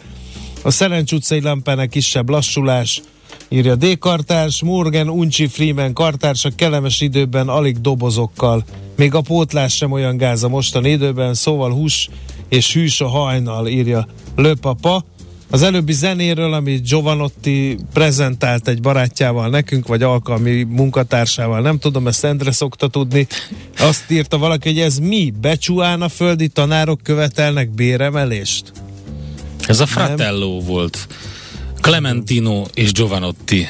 [0.61, 3.01] a Szerencs utcai lámpának kisebb lassulás,
[3.49, 3.97] írja D.
[3.97, 8.63] Kartárs, Morgan, Uncsi, Freeman kartársak kellemes időben alig dobozokkal.
[8.95, 12.09] Még a pótlás sem olyan gáz a mostani időben, szóval hús
[12.51, 15.05] és hűs a hajnal, írja Löpapa.
[15.49, 22.23] Az előbbi zenéről, amit Giovanotti prezentált egy barátjával nekünk, vagy alkalmi munkatársával, nem tudom, ezt
[22.23, 23.27] Endre szokta tudni,
[23.77, 25.33] azt írta valaki, hogy ez mi?
[25.41, 28.71] Becsúán a földi tanárok követelnek béremelést?
[29.67, 30.65] Ez a Fratello nem.
[30.65, 31.07] volt.
[31.81, 33.67] Clementino és Giovanotti.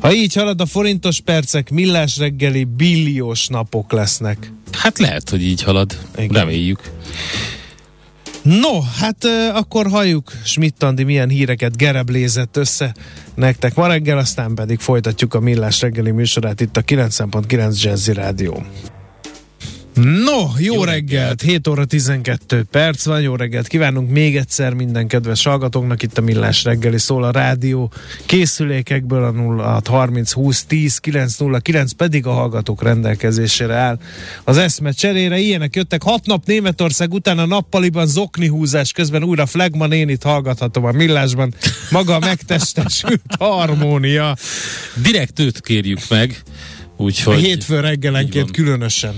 [0.00, 4.52] Ha így halad a forintos percek, millás reggeli billiós napok lesznek.
[4.72, 5.98] Hát lehet, hogy így halad.
[6.16, 6.28] Igen.
[6.28, 6.90] Reméljük.
[8.42, 9.24] No, hát
[9.54, 12.94] akkor halljuk Schmidt milyen híreket gereblézett össze
[13.34, 18.64] nektek ma reggel, aztán pedig folytatjuk a Millás reggeli műsorát itt a 9.9 Jazzy Rádió.
[20.02, 20.88] No, jó, jó reggelt.
[20.88, 21.42] reggelt!
[21.42, 26.20] 7 óra 12 perc van, jó reggelt kívánunk még egyszer minden kedves hallgatóknak, itt a
[26.20, 27.92] Millás reggeli szól a rádió
[28.26, 33.98] készülékekből a 0 30 20 10 909 pedig a hallgatók rendelkezésére áll.
[34.44, 39.46] Az eszme cserére ilyenek jöttek, hat nap Németország után a nappaliban zokni húzás közben újra
[39.46, 41.54] Flegma nénit hallgathatom a Millásban,
[41.90, 44.36] maga a megtestesült harmónia.
[45.02, 46.42] Direkt őt kérjük meg,
[46.96, 47.38] úgyhogy...
[47.40, 49.14] Hétfő reggelenként különösen.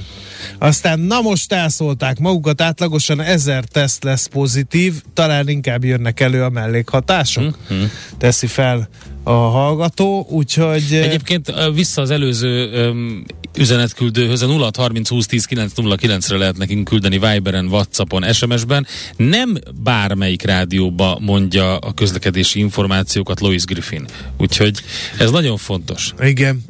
[0.59, 6.51] Aztán na most elszólták magukat, átlagosan ezer teszt lesz pozitív, talán inkább jönnek elő a
[6.51, 7.59] mellékhatások.
[7.73, 7.85] Mm-hmm.
[8.19, 8.89] Teszi fel
[9.25, 10.93] a hallgató, úgyhogy...
[10.93, 13.25] Egyébként vissza az előző um,
[13.57, 18.87] üzenetküldőhöz, a 0 30 20 10 9 re lehet nekünk küldeni Viberen, Whatsappon, SMS-ben.
[19.17, 24.07] Nem bármelyik rádióba mondja a közlekedési információkat Lois Griffin.
[24.39, 24.83] Úgyhogy
[25.19, 26.15] ez nagyon fontos.
[26.21, 26.65] Igen.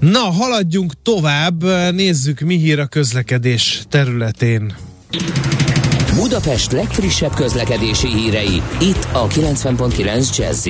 [0.00, 4.74] Na, haladjunk tovább, nézzük mi hír a közlekedés területén.
[6.14, 10.66] Budapest legfrissebb közlekedési hírei, itt a 90.9 jazz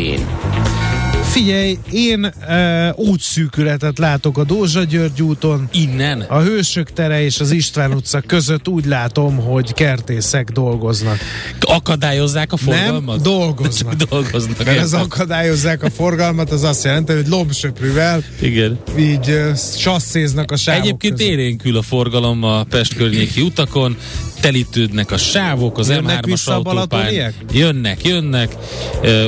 [1.34, 5.68] Figyelj, én e, útszűkületet látok a Dózsa György úton.
[5.72, 6.20] Innen?
[6.20, 11.18] A Hősök tere és az István utca között úgy látom, hogy kertészek dolgoznak.
[11.60, 13.14] Akadályozzák a forgalmat?
[13.14, 13.94] Nem, dolgoznak.
[14.10, 14.64] dolgoznak.
[14.64, 18.78] Mert az akadályozzák a forgalmat, az azt jelenti, hogy lombsöprűvel Igen.
[18.98, 21.32] így uh, sasszéznak a sávok Egyébként között.
[21.32, 23.96] élénkül a forgalom a Pest környéki utakon,
[24.44, 27.34] telítődnek a sávok, az M3-as autópályán.
[27.52, 28.56] Jönnek, jönnek,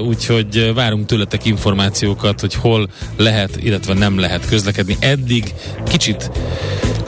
[0.06, 4.96] úgyhogy várunk tőletek információkat, hogy hol lehet, illetve nem lehet közlekedni.
[5.00, 5.54] Eddig
[5.88, 6.30] kicsit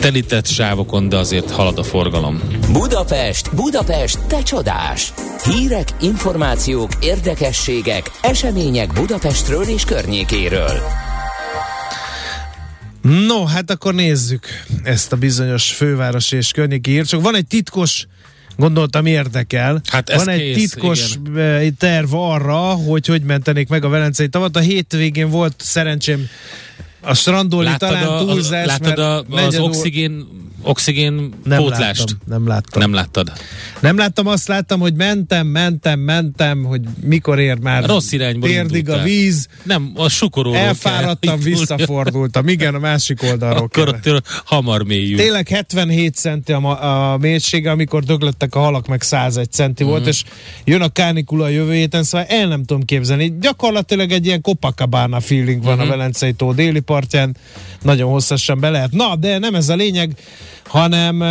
[0.00, 2.40] telített sávokon, de azért halad a forgalom.
[2.72, 5.12] Budapest, Budapest, te csodás!
[5.44, 10.80] Hírek, információk, érdekességek, események Budapestről és környékéről.
[13.02, 14.46] No, hát akkor nézzük
[14.82, 17.06] ezt a bizonyos főváros és környéki hír.
[17.06, 18.06] Csak van egy titkos
[18.56, 19.80] gondoltam érdekel.
[19.86, 21.76] Hát Van egy kész, titkos igen.
[21.76, 24.56] terv arra, hogy hogy mentenék meg a Velencei tavat.
[24.56, 26.28] A hétvégén volt szerencsém
[27.00, 30.26] a strandolni talán a, túlzás, Láttad a, az oxigén
[30.62, 31.98] oxigén nem pótlást?
[31.98, 32.80] Láttam, nem láttam.
[32.80, 33.32] Nem láttad?
[33.80, 38.88] Nem láttam, azt láttam, hogy mentem, mentem, mentem, hogy mikor ér már Rossz irányba térdig
[38.88, 39.48] a víz.
[39.62, 40.54] Nem, a sukoró.
[40.54, 42.48] Elfáradtam, visszafordultam.
[42.48, 43.62] Igen, a másik oldalról.
[43.62, 45.16] Akkor ott hamar mélyül.
[45.16, 49.86] Tényleg 77 centi a, a mélysége, amikor döglöttek a halak, meg 101 centi mm.
[49.86, 50.08] volt, mhm.
[50.08, 50.24] és
[50.64, 53.36] jön a kánikula a jövő héten, szóval el nem tudom képzelni.
[53.40, 55.80] Gyakorlatilag egy ilyen Copacabana feeling van mm-hmm.
[55.80, 55.92] a mhm.
[55.92, 57.36] Velencei tó déli partján.
[57.82, 58.92] Nagyon hosszasan be lehet.
[58.92, 60.16] Na, de nem ez a lényeg
[60.68, 61.24] hanem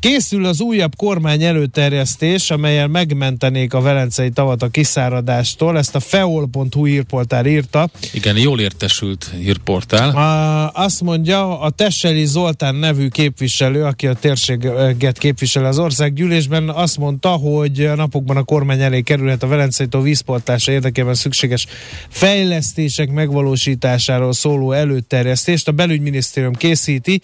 [0.00, 5.78] készül az újabb kormány előterjesztés, amelyel megmentenék a Velencei tavat a kiszáradástól.
[5.78, 7.88] Ezt a feol.hu hírportál írta.
[8.12, 10.10] Igen, jól értesült hírportál.
[10.10, 16.98] A, azt mondja, a Tesseli Zoltán nevű képviselő, aki a térséget képvisel az országgyűlésben, azt
[16.98, 21.66] mondta, hogy a napokban a kormány elé kerülhet a Velencei tó vízportása érdekében szükséges
[22.08, 25.68] fejlesztések megvalósításáról szóló előterjesztést.
[25.68, 27.20] A belügyminisztérium készíti.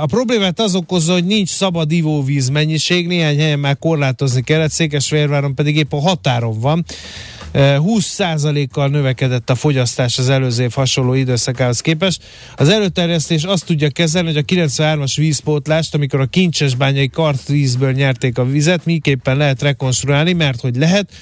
[0.00, 5.54] A problémát az okozza, hogy nincs szabad ivóvíz mennyiség, néhány helyen már korlátozni kellett, Székesfehérváron
[5.54, 6.84] pedig épp a határon van.
[7.54, 12.22] 20%-kal növekedett a fogyasztás az előző év hasonló időszakához képest.
[12.56, 18.44] Az előterjesztés azt tudja kezelni, hogy a 93-as vízpótlást, amikor a kincsesbányai kartvízből nyerték a
[18.44, 21.12] vizet, miképpen lehet rekonstruálni, mert hogy lehet,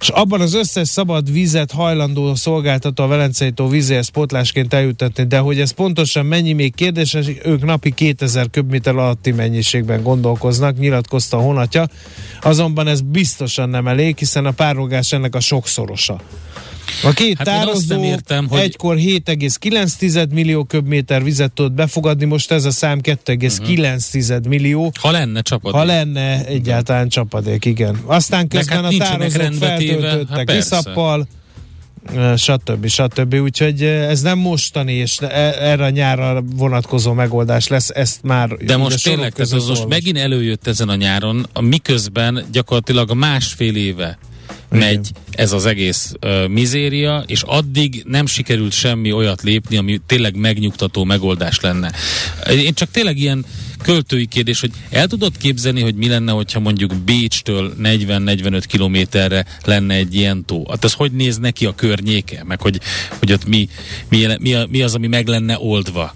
[0.00, 5.38] és abban az összes szabad vizet hajlandó szolgáltató a Velencei tó vizéhez pótlásként eljutatni, de
[5.38, 11.40] hogy ez pontosan mennyi még kérdés, ők napi 2000 köbméter alatti mennyiségben gondolkoznak, nyilatkozta a
[11.40, 11.88] honatja,
[12.40, 16.20] azonban ez biztosan nem elég, hiszen a párolgás ennek a sokszorosa.
[17.02, 18.60] A két hát tározó értem, hogy...
[18.60, 24.46] egykor 7,9 millió köbméter vizet tudott befogadni, most ez a szám 2,9 uh-huh.
[24.46, 24.92] millió.
[25.00, 25.80] Ha lenne csapadék.
[25.80, 27.10] Ha lenne egyáltalán igen.
[27.10, 28.00] csapadék, igen.
[28.06, 31.26] Aztán közben hát a tározók feltöltöttek hát viszappal,
[32.36, 32.86] stb.
[32.86, 33.34] stb.
[33.34, 38.48] Úgyhogy ez nem mostani, és e- erre a nyárra vonatkozó megoldás lesz, ezt már...
[38.48, 44.18] De most tényleg, ez az most megint előjött ezen a nyáron, miközben gyakorlatilag másfél éve
[44.68, 50.34] megy ez az egész uh, mizéria, és addig nem sikerült semmi olyat lépni, ami tényleg
[50.36, 51.92] megnyugtató megoldás lenne.
[52.50, 53.44] Én csak tényleg ilyen
[53.82, 59.94] költői kérdés, hogy el tudod képzelni, hogy mi lenne, hogyha mondjuk Bécstől 40-45 kilométerre lenne
[59.94, 60.64] egy ilyen tó?
[60.68, 62.44] Hát az hogy néz neki a környéke?
[62.44, 62.80] Meg hogy,
[63.18, 63.68] hogy ott mi,
[64.08, 66.14] mi, mi, mi az, ami meg lenne oldva?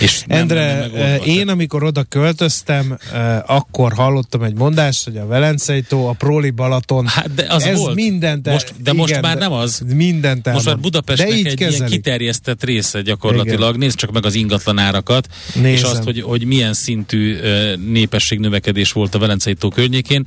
[0.00, 2.98] És Endre, nem én amikor oda költöztem,
[3.46, 7.78] akkor hallottam egy mondást, hogy a Velencei tó, a Proli Balaton, hát de az ez
[7.78, 7.94] volt.
[7.94, 9.82] mindent most, De igen, most már nem az.
[9.94, 11.76] Mindent Most már Budapestnek egy kezelik.
[11.78, 13.68] ilyen kiterjesztett része gyakorlatilag.
[13.68, 13.78] Igen.
[13.78, 15.70] Nézd csak meg az ingatlan árakat, Nézem.
[15.70, 17.36] és azt, hogy, hogy milyen szintű
[17.92, 20.26] népességnövekedés volt a Velencei tó környékén.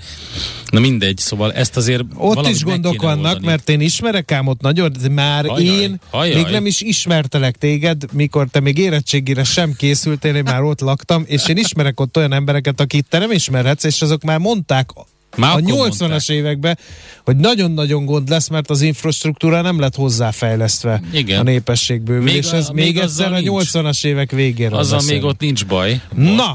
[0.69, 3.45] Na mindegy, szóval ezt azért Ott is gondok vannak, oldani.
[3.45, 6.41] mert én ismerek ám ott nagyon, de már hajjaj, én hajjaj.
[6.43, 11.23] még nem is ismertelek téged, mikor te még érettségére sem készültél, én már ott laktam,
[11.27, 14.89] és én ismerek ott olyan embereket, akit te nem ismerhetsz, és azok már mondták
[15.37, 16.77] már a 80-as években,
[17.23, 21.39] hogy nagyon-nagyon gond lesz, mert az infrastruktúra nem lett hozzáfejlesztve Igen.
[21.39, 22.67] a népességbővüléshez.
[22.67, 24.77] Még, még, még egyszer a 80-as évek végére.
[24.77, 25.21] Azzal beszélünk.
[25.21, 26.01] még ott nincs baj.
[26.13, 26.35] Most.
[26.35, 26.53] Na,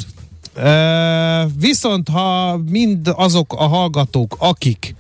[0.63, 4.95] e, viszont ha mind azok a hallgatók, akik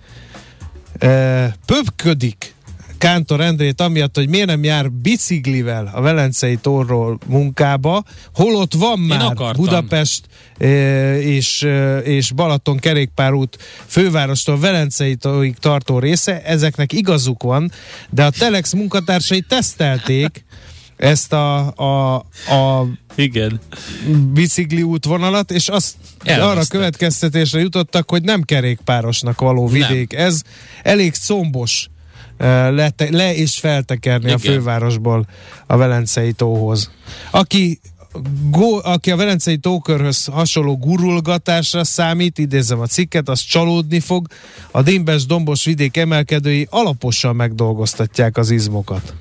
[0.98, 2.54] e, pöpködik
[2.98, 8.04] Kántor Endrét amiatt, hogy miért nem jár biciklivel a Velencei torról munkába,
[8.34, 10.26] holott van már Budapest
[11.20, 11.68] és,
[12.04, 15.16] és Balaton kerékpárút fővárostól Velencei
[15.60, 17.70] tartó része, ezeknek igazuk van,
[18.10, 20.44] de a Telex munkatársai tesztelték
[20.96, 22.14] ezt a, a,
[22.54, 23.60] a igen.
[24.32, 26.50] bicikli útvonalat, és azt Elveszte.
[26.50, 30.12] arra következtetésre jutottak, hogy nem kerékpárosnak való vidék.
[30.12, 30.26] Nem.
[30.26, 30.42] Ez
[30.82, 31.88] elég combos
[32.38, 34.36] le, le és feltekerni Igen.
[34.36, 35.26] a fővárosból
[35.66, 36.90] a Velencei tóhoz.
[37.30, 37.80] Aki
[38.50, 44.26] Go, aki a Velencei tókörhöz hasonló gurulgatásra számít, idézem a cikket, az csalódni fog.
[44.70, 49.14] A Dimbes dombos vidék emelkedői alaposan megdolgoztatják az izmokat.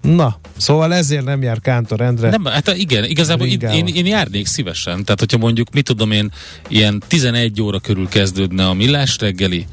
[0.00, 2.30] Na, szóval ezért nem jár Kántor Endre.
[2.30, 5.04] Nem, hát igen, igazából én, én, én járnék szívesen.
[5.04, 6.32] Tehát, hogyha mondjuk, mit tudom én,
[6.68, 9.66] ilyen 11 óra körül kezdődne a millás reggeli,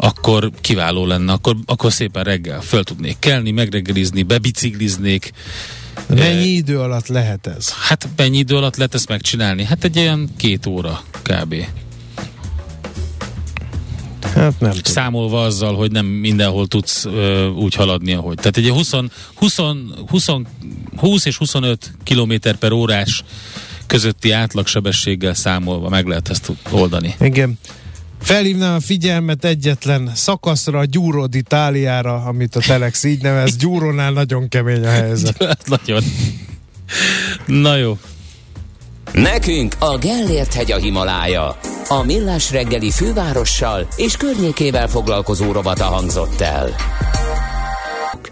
[0.00, 5.32] akkor kiváló lenne, akkor, akkor szépen reggel föl tudnék kelni, megreggelizni, bebicikliznék.
[6.06, 7.72] Mennyi e, idő alatt lehet ez?
[7.72, 9.64] Hát mennyi idő alatt lehet ezt megcsinálni?
[9.64, 11.54] Hát egy olyan két óra kb.
[14.34, 18.36] Hát nem Számolva azzal, hogy nem mindenhol tudsz ö, úgy haladni, ahogy.
[18.36, 18.90] Tehát egy 20,
[19.34, 19.58] 20,
[20.08, 20.26] 20,
[20.96, 23.24] 20 és 25 km per órás
[23.86, 27.14] közötti átlagsebességgel számolva meg lehet ezt oldani.
[27.20, 27.58] Igen.
[28.20, 33.56] Felhívnám a figyelmet egyetlen szakaszra, a Gyuro d'Italiára, amit a Telex így nevez.
[33.56, 35.58] Gyúrónál nagyon kemény a helyzet.
[35.66, 36.02] nagyon.
[37.46, 37.98] Na jó.
[39.12, 41.58] Nekünk a Gellért hegy a Himalája.
[41.88, 46.74] A millás reggeli fővárossal és környékével foglalkozó robata hangzott el.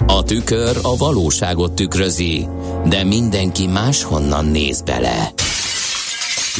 [0.06, 2.48] A tükör a valóságot tükrözi,
[2.88, 5.32] de mindenki máshonnan néz bele.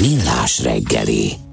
[0.00, 1.45] Millás reggeli.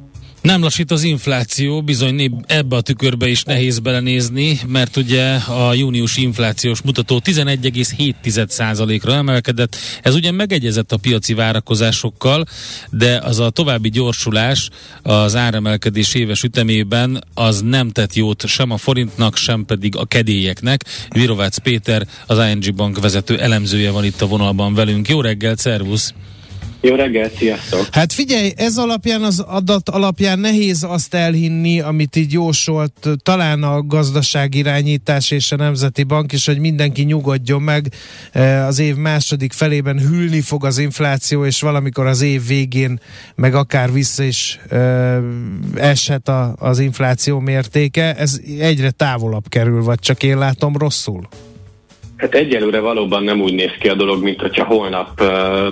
[0.43, 6.17] Nem lassít az infláció, bizony ebbe a tükörbe is nehéz belenézni, mert ugye a június
[6.17, 9.75] inflációs mutató 11,7%-ra emelkedett.
[10.01, 12.45] Ez ugye megegyezett a piaci várakozásokkal,
[12.89, 14.69] de az a további gyorsulás
[15.01, 20.85] az áremelkedés éves ütemében az nem tett jót sem a forintnak, sem pedig a kedélyeknek.
[21.09, 25.09] Virovácz Péter, az ING Bank vezető elemzője van itt a vonalban velünk.
[25.09, 26.13] Jó reggelt, szervusz!
[26.85, 27.87] Jó reggelt, sziasztok!
[27.91, 33.81] Hát figyelj, ez alapján, az adat alapján nehéz azt elhinni, amit így jósolt talán a
[33.81, 37.87] gazdaságirányítás és a Nemzeti Bank is, hogy mindenki nyugodjon meg.
[38.31, 42.99] E, az év második felében hűlni fog az infláció, és valamikor az év végén
[43.35, 44.77] meg akár vissza is e,
[45.75, 48.15] eshet a, az infláció mértéke.
[48.15, 51.27] Ez egyre távolabb kerül, vagy csak én látom rosszul?
[52.23, 55.23] Hát egyelőre valóban nem úgy néz ki a dolog, mint hogyha holnap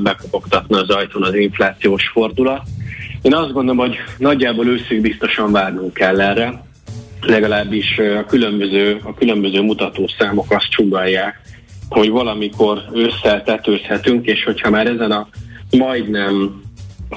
[0.01, 2.61] bekopogtatna az ajtón az inflációs fordulat.
[3.21, 6.63] Én azt gondolom, hogy nagyjából őszig biztosan várnunk kell erre.
[7.21, 11.41] legalábbis a különböző, a különböző mutatószámok azt csugalják,
[11.89, 15.27] hogy valamikor ősszel tetőzhetünk, és hogyha már ezen a
[15.77, 16.61] majdnem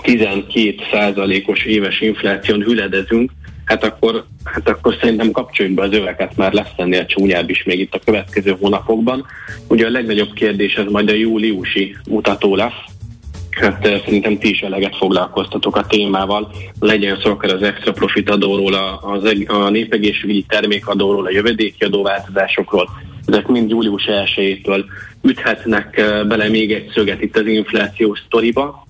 [0.03, 3.31] 12 százalékos éves infláción hüledezünk,
[3.65, 7.81] hát akkor, hát akkor szerintem kapcsoljuk be az öveket, már lesz ennél csúnyább is még
[7.81, 9.27] itt a következő hónapokban.
[9.69, 12.93] Ugye a legnagyobb kérdés ez majd a júliusi mutató lesz,
[13.55, 18.75] Hát szerintem ti is eleget foglalkoztatok a témával, legyen szó akár az extra profit adóról,
[18.75, 19.01] a,
[19.47, 22.89] a népegészségügyi termékadóról, a jövedéki adóváltozásokról,
[23.27, 24.85] ezek mind július 1-től
[25.23, 28.84] üthetnek bele még egy szöget itt az inflációs sztoriba,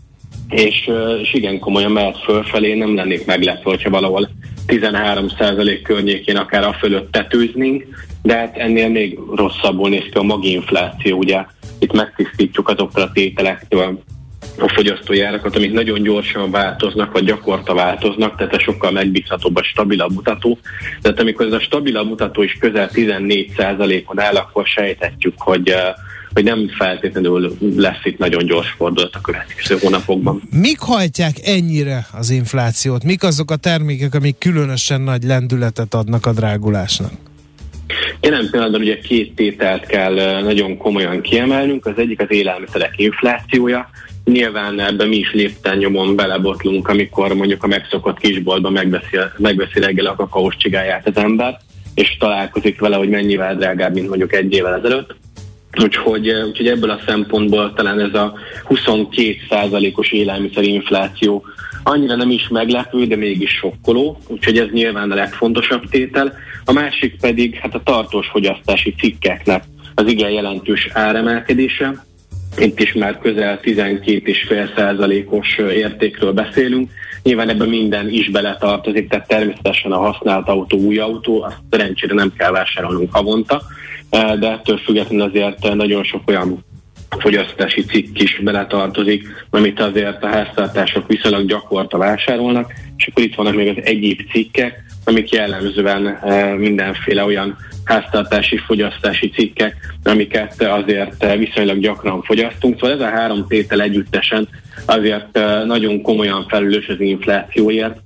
[0.55, 0.91] és,
[1.23, 4.29] és igen komolyan mehet fölfelé, nem lennék meglepve, hogyha valahol
[4.67, 7.85] 13% környékén akár a fölött tetőznénk,
[8.23, 11.45] de hát ennél még rosszabbul néz ki a maginfláció, ugye
[11.79, 13.99] itt megtisztítjuk azoktól a tételektől,
[14.59, 19.63] a fogyasztói árakat, amik nagyon gyorsan változnak, vagy gyakorta változnak, tehát ez sokkal megbízhatóbb, a
[19.63, 20.59] stabilabb mutató.
[21.03, 25.77] Tehát amikor ez a stabilabb mutató is közel 14%-on áll, akkor sejtetjük, hogy uh,
[26.35, 30.43] hogy nem feltétlenül lesz itt nagyon gyors fordulat a következő hónapokban.
[30.51, 33.05] Mik hajtják ennyire az inflációt?
[33.05, 37.13] Mik azok a termékek, amik különösen nagy lendületet adnak a drágulásnak?
[38.21, 41.87] Jelen pillanatban ugye két tételt kell nagyon komolyan kiemelnünk.
[41.87, 43.91] Az egyik az élelmiszerek inflációja,
[44.25, 50.07] Nyilván ebben mi is lépten nyomon belebotlunk, amikor mondjuk a megszokott kisboltban megbeszél, megbeszél reggel
[50.07, 51.59] a kakaós csigáját az ember,
[51.95, 55.15] és találkozik vele, hogy mennyivel drágább, mint mondjuk egy évvel ezelőtt.
[55.83, 58.35] Úgyhogy, úgyhogy ebből a szempontból talán ez a
[58.69, 61.45] 22%-os élelmiszerinfláció
[61.83, 66.33] annyira nem is meglepő, de mégis sokkoló, úgyhogy ez nyilván a legfontosabb tétel.
[66.65, 69.65] A másik pedig hát a tartós fogyasztási cikkeknek
[69.95, 72.05] az igen jelentős áremelkedése,
[72.57, 76.91] itt is már közel 12,5 százalékos értékről beszélünk.
[77.23, 82.33] Nyilván ebben minden is beletartozik, tehát természetesen a használt autó, új autó, azt szerencsére nem
[82.37, 83.63] kell vásárolnunk havonta,
[84.39, 86.65] de ettől függetlenül azért nagyon sok olyan
[87.19, 93.55] fogyasztási cikk is beletartozik, amit azért a háztartások viszonylag gyakorta vásárolnak, és akkor itt vannak
[93.55, 96.19] még az egyéb cikkek, amik jellemzően
[96.59, 102.75] mindenféle olyan háztartási, fogyasztási cikkek, amiket azért viszonylag gyakran fogyasztunk.
[102.75, 104.49] Szóval ez a három tétel együttesen
[104.87, 107.99] azért nagyon komolyan felülős az inflációért,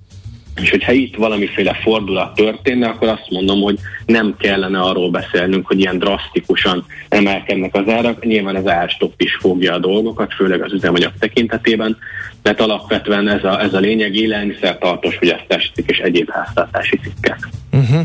[0.60, 5.78] és hogyha itt valamiféle fordulat történne, akkor azt mondom, hogy nem kellene arról beszélnünk, hogy
[5.78, 8.24] ilyen drasztikusan emelkednek az árak.
[8.24, 11.96] Nyilván az árstopp is fogja a dolgokat, főleg az üzemanyag tekintetében,
[12.42, 17.48] mert alapvetően ez a, ez a lényeg élelmiszer, tartós fogyasztási és egyéb háztartási cikkek.
[17.72, 18.00] Uh-huh.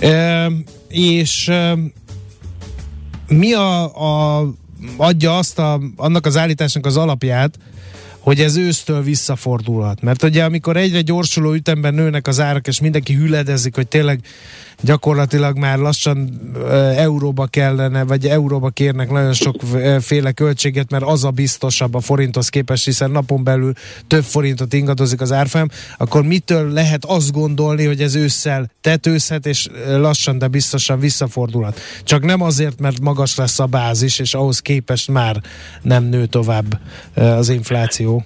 [0.00, 0.50] E,
[0.88, 1.74] és e,
[3.28, 4.44] mi a, a
[4.96, 7.58] adja azt a, annak az állításnak az alapját,
[8.26, 10.00] hogy ez ősztől visszafordulhat.
[10.00, 14.20] Mert ugye amikor egyre gyorsuló ütemben nőnek az árak, és mindenki hüledezik, hogy tényleg
[14.80, 16.40] gyakorlatilag már lassan
[16.96, 22.84] euróba kellene, vagy euróba kérnek nagyon sokféle költséget, mert az a biztosabb a forinthoz képest,
[22.84, 23.72] hiszen napon belül
[24.06, 25.68] több forintot ingadozik az árfolyam,
[25.98, 31.80] akkor mitől lehet azt gondolni, hogy ez ősszel tetőzhet, és lassan, de biztosan visszafordulhat.
[32.02, 35.42] Csak nem azért, mert magas lesz a bázis, és ahhoz képest már
[35.82, 36.80] nem nő tovább
[37.14, 38.24] az infláció.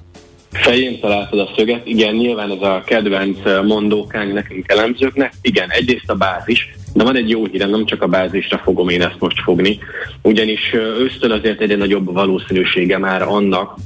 [0.53, 6.15] Fején találtad a szöget, igen, nyilván ez a kedvenc mondókánk nekünk elemzőknek, igen, egyrészt a
[6.15, 9.79] bázis, de van egy jó hírem, nem csak a bázisra fogom én ezt most fogni,
[10.23, 13.79] ugyanis ősztől azért egyre nagyobb valószínűsége már annak,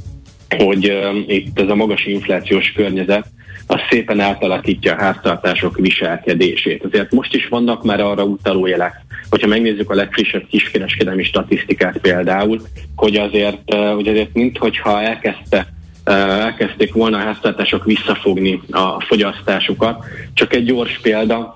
[0.56, 3.26] hogy uh, itt ez a magas inflációs környezet,
[3.66, 6.84] az szépen átalakítja a háztartások viselkedését.
[6.84, 8.94] Azért most is vannak már arra utaló jelek,
[9.30, 12.60] hogyha megnézzük a legfrissebb kiskereskedelmi statisztikát például,
[12.96, 15.66] hogy azért, hogy azért minthogyha elkezdte
[16.04, 20.04] elkezdték volna a háztartások visszafogni a fogyasztásukat.
[20.34, 21.54] Csak egy gyors példa,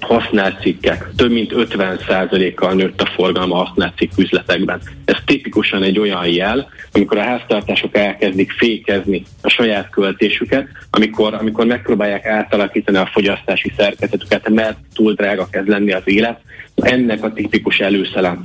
[0.00, 1.10] használt cikkek.
[1.16, 4.80] Több mint 50%-kal nőtt a forgalma használt cikk üzletekben.
[5.04, 11.66] Ez tipikusan egy olyan jel, amikor a háztartások elkezdik fékezni a saját költésüket, amikor, amikor
[11.66, 16.40] megpróbálják átalakítani a fogyasztási szerkezetüket, mert túl drága kezd lenni az élet.
[16.74, 18.38] Ennek a tipikus előszele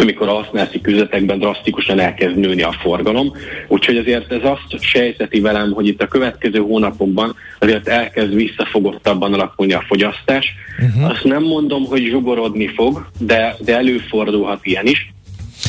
[0.00, 3.32] amikor a használati küzletekben drasztikusan elkezd nőni a forgalom.
[3.68, 9.72] Úgyhogy azért ez azt sejteti velem, hogy itt a következő hónapokban azért elkezd visszafogottabban alakulni
[9.72, 10.54] a fogyasztás.
[10.78, 11.10] Uh-huh.
[11.10, 15.12] Azt nem mondom, hogy zsugorodni fog, de, de előfordulhat ilyen is.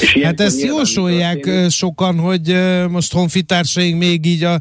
[0.02, 2.56] És hát ezt jósolják sokan, hogy
[2.90, 4.60] most honfitársaink még így a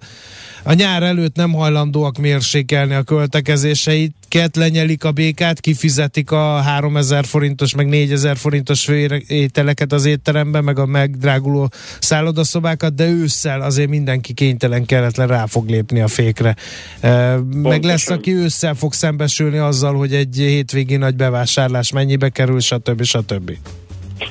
[0.63, 7.75] a nyár előtt nem hajlandóak mérsékelni a költekezéseiket, lenyelik a békát, kifizetik a 3000 forintos,
[7.75, 14.87] meg 4000 forintos főételeket az étteremben, meg a megdráguló szállodaszobákat, de ősszel azért mindenki kénytelen
[14.87, 16.57] kelletlen rá fog lépni a fékre.
[17.01, 17.63] Pontosan.
[17.63, 23.03] Meg lesz, aki ősszel fog szembesülni azzal, hogy egy hétvégi nagy bevásárlás mennyibe kerül, stb.
[23.03, 23.53] stb.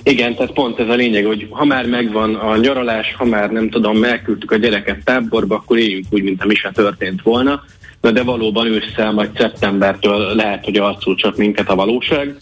[0.03, 3.69] Igen, tehát pont ez a lényeg, hogy ha már megvan a nyaralás, ha már nem
[3.69, 7.63] tudom, megküldtük a gyereket táborba, akkor éljünk úgy, mint mi se történt volna.
[8.01, 12.35] Na de valóban ősszel, majd szeptembertől lehet, hogy arcul csak minket a valóság,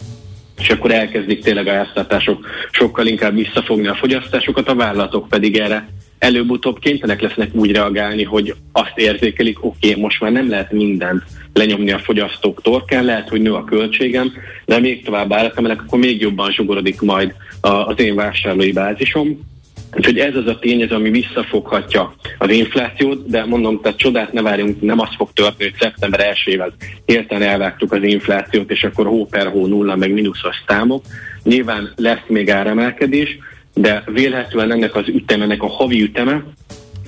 [0.58, 5.88] és akkor elkezdik tényleg a háztartások sokkal inkább visszafogni a fogyasztásokat, a vállalatok pedig erre
[6.20, 11.22] előbb-utóbb kénytelenek lesznek úgy reagálni, hogy azt érzékelik, oké, okay, most már nem lehet mindent
[11.52, 14.32] lenyomni a fogyasztók torkán, lehet, hogy nő a költségem,
[14.64, 19.48] de még tovább állatemelek, akkor még jobban zsugorodik majd az én vásárlói bázisom.
[19.96, 24.80] Úgyhogy ez az a tényező, ami visszafoghatja az inflációt, de mondom, tehát csodát ne várjunk,
[24.80, 26.72] nem az fog történni, hogy szeptember 1-ével
[27.04, 31.04] hirtelen elvágtuk az inflációt, és akkor hó per hó nulla, meg mínuszos számok.
[31.42, 33.38] Nyilván lesz még áremelkedés,
[33.74, 36.44] de vélhetően ennek az ütemenek a havi üteme,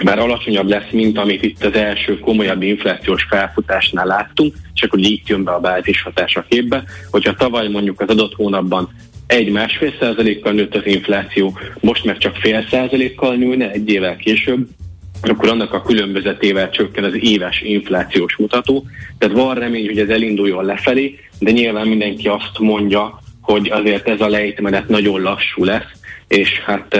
[0.05, 5.21] bár alacsonyabb lesz, mint amit itt az első komolyabb inflációs felfutásnál láttunk, és akkor így
[5.27, 8.89] jön be a bázis hatás a képbe, hogyha tavaly mondjuk az adott hónapban
[9.27, 14.67] egy-másfél százalékkal nőtt az infláció, most meg csak fél százalékkal nőne egy évvel később,
[15.23, 18.85] akkor annak a különbözetével csökken az éves inflációs mutató.
[19.19, 24.21] Tehát van remény, hogy ez elinduljon lefelé, de nyilván mindenki azt mondja, hogy azért ez
[24.21, 25.91] a lejtmenet nagyon lassú lesz,
[26.33, 26.99] és hát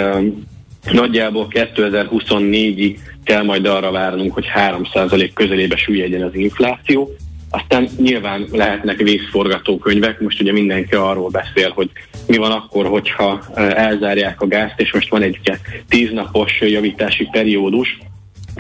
[0.91, 7.11] Nagyjából 2024-ig kell majd arra várnunk, hogy 3% közelébe süllyedjen az infláció.
[7.51, 11.91] Aztán nyilván lehetnek vészforgatókönyvek, most ugye mindenki arról beszél, hogy
[12.27, 15.59] mi van akkor, hogyha elzárják a gázt, és most van egy ugye,
[15.89, 17.99] tíznapos javítási periódus,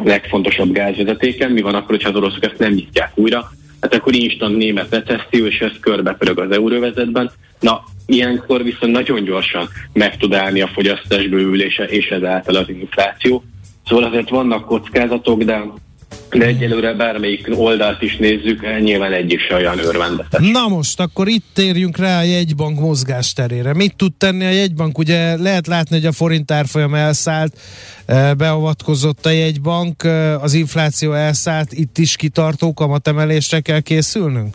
[0.04, 3.50] legfontosabb gázvezetéken, mi van akkor, hogyha az oroszok ezt nem nyitják újra,
[3.82, 7.30] hát akkor instant német recesszió, és ez körbepörög az euróvezetben.
[7.60, 13.44] Na, ilyenkor viszont nagyon gyorsan meg tud állni a fogyasztás bővülése, és ezáltal az infláció.
[13.86, 15.62] Szóval azért vannak kockázatok, de
[16.32, 20.50] de egyelőre bármelyik oldalt is nézzük, nyilván egyik se olyan örvendetes.
[20.52, 23.74] Na most, akkor itt térjünk rá a jegybank mozgásterére.
[23.74, 24.98] Mit tud tenni a jegybank?
[24.98, 27.58] Ugye lehet látni, hogy a forint árfolyam elszállt,
[28.06, 34.54] eh, beavatkozott a jegybank, eh, az infláció elszállt, itt is kitartó kamatemelésre kell készülnünk?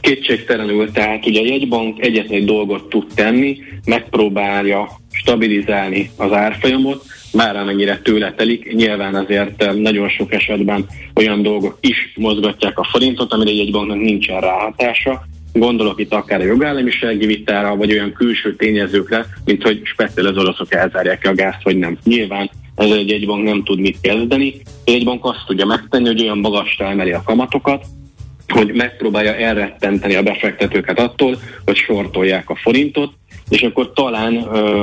[0.00, 7.56] Kétségtelenül, tehát ugye a jegybank egyetlen egy dolgot tud tenni, megpróbálja stabilizálni az árfolyamot, már
[7.56, 8.74] amennyire tőle telik.
[8.74, 13.98] Nyilván azért eh, nagyon sok esetben olyan dolgok is mozgatják a forintot, amire egy banknak
[13.98, 15.24] nincsen ráhatása.
[15.52, 20.74] Gondolok itt akár a jogállamisági vitára, vagy olyan külső tényezőkre, mint hogy speciál az oroszok
[20.74, 21.98] elzárják a gázt, vagy nem.
[22.04, 24.54] Nyilván ez egy jegybank nem tud mit kezdeni.
[24.84, 27.84] Egy jegybank azt tudja megtenni, hogy olyan magasra emeli a kamatokat,
[28.48, 33.12] hogy megpróbálja elrettenteni a befektetőket attól, hogy sortolják a forintot,
[33.48, 34.36] és akkor talán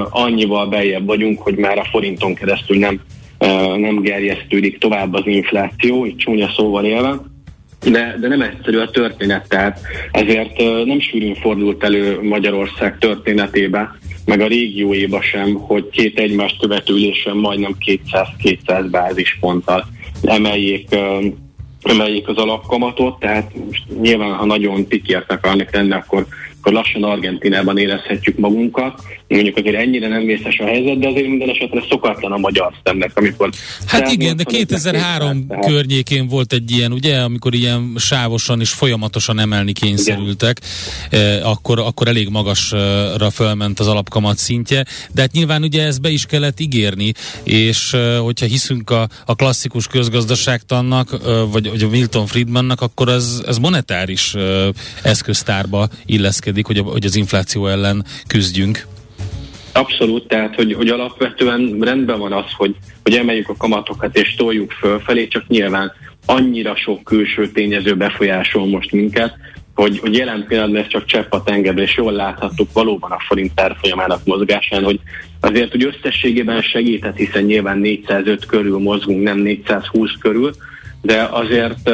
[0.10, 3.00] annyival beljebb vagyunk, hogy már a forinton keresztül nem,
[3.78, 7.22] nem gerjesztődik tovább az infláció, így csúnya szóval élve,
[7.92, 9.80] de, de nem egyszerű a történet, tehát
[10.12, 16.94] ezért nem sűrűn fordult elő Magyarország történetébe, meg a régióéba sem, hogy két egymást követő
[16.94, 19.86] ülésen majdnem 200-200 bázisponttal
[20.24, 20.88] emeljék
[21.84, 26.26] emeljék az alapkamatot, tehát most nyilván, ha nagyon pikért akarnak lenni, akkor
[26.64, 29.02] akkor lassan Argentinában érezhetjük magunkat.
[29.28, 33.12] Mondjuk azért ennyire nem vészes a helyzet, de azért minden esetre szokatlan a magyar szemnek,
[33.14, 33.50] amikor...
[33.86, 39.72] Hát igen, de 2003 környékén volt egy ilyen, ugye, amikor ilyen sávosan és folyamatosan emelni
[39.72, 40.62] kényszerültek,
[41.10, 46.10] eh, akkor, akkor elég magasra fölment az alapkamat szintje, de hát nyilván ugye ezt be
[46.10, 47.12] is kellett ígérni,
[47.44, 51.20] és eh, hogyha hiszünk a, a klasszikus közgazdaságtannak, eh,
[51.52, 54.68] vagy, vagy a Milton Friedmannak, akkor ez, ez monetáris eh,
[55.02, 58.86] eszköztárba illeszkedik intézkedik, hogy, a, hogy az infláció ellen küzdjünk?
[59.74, 64.72] Abszolút, tehát hogy, hogy alapvetően rendben van az, hogy, hogy emeljük a kamatokat és toljuk
[64.72, 65.92] fölfelé, csak nyilván
[66.26, 69.34] annyira sok külső tényező befolyásol most minket,
[69.76, 73.60] hogy, hogy jelen pillanatban ez csak csepp a tengerbe, és jól láthattuk valóban a forint
[73.60, 75.00] árfolyamának mozgásán, hogy
[75.40, 80.56] azért, hogy összességében segített, hiszen nyilván 405 körül mozgunk, nem 420 körül,
[81.02, 81.90] de azért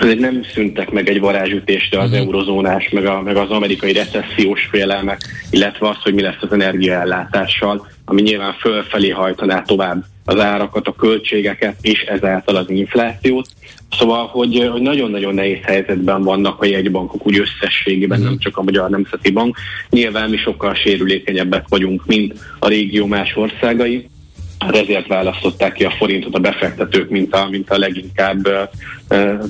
[0.00, 2.26] ezért nem szüntek meg egy varázsütésre az uh-huh.
[2.26, 5.20] eurozónás, meg, a, meg az amerikai recessziós félelmek,
[5.50, 10.94] illetve az, hogy mi lesz az energiaellátással, ami nyilván fölfelé hajtaná tovább az árakat, a
[10.94, 13.48] költségeket, és ezáltal az inflációt.
[13.90, 18.90] Szóval, hogy, hogy nagyon-nagyon nehéz helyzetben vannak a jegybankok úgy összességében, nem csak a Magyar
[18.90, 19.56] Nemzeti Bank.
[19.90, 24.08] Nyilván mi sokkal sérülékenyebbek vagyunk, mint a régió más országai,
[24.64, 28.70] Hát ezért választották ki a forintot a befektetők, mint a, mint a leginkább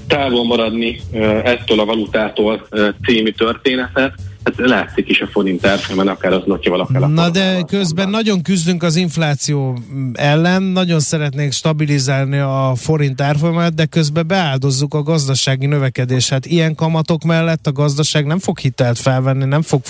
[0.06, 1.00] távol maradni
[1.44, 2.66] ettől a valutától
[3.06, 4.12] című történetet.
[4.44, 8.42] Hát látszik is a forint árfolyamon, akár az notyival, akár a Na de közben nagyon
[8.42, 9.78] küzdünk az infláció
[10.12, 16.28] ellen, nagyon szeretnénk stabilizálni a forint árfolyamát, de közben beáldozzuk a gazdasági növekedés.
[16.28, 19.82] Hát ilyen kamatok mellett a gazdaság nem fog hitelt felvenni, nem fog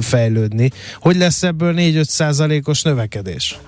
[0.00, 0.70] fejlődni.
[1.00, 3.58] Hogy lesz ebből 4-5 százalékos növekedés?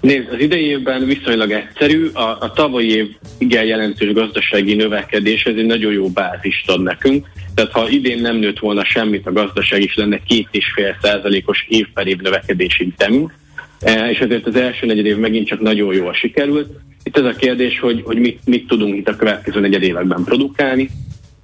[0.00, 3.08] Nézd, az idei évben viszonylag egyszerű, a, a tavalyi év
[3.38, 7.26] igen jelentős gazdasági növekedés, ez egy nagyon jó bázist ad nekünk.
[7.54, 11.66] Tehát ha idén nem nőtt volna semmit a gazdaság, is lenne két és fél százalékos
[11.68, 13.34] év per év növekedési ütemünk,
[13.80, 16.68] e, és ezért az első negyed év megint csak nagyon jól sikerült.
[17.02, 20.90] Itt az a kérdés, hogy, hogy mit, mit tudunk itt a következő negyed években produkálni,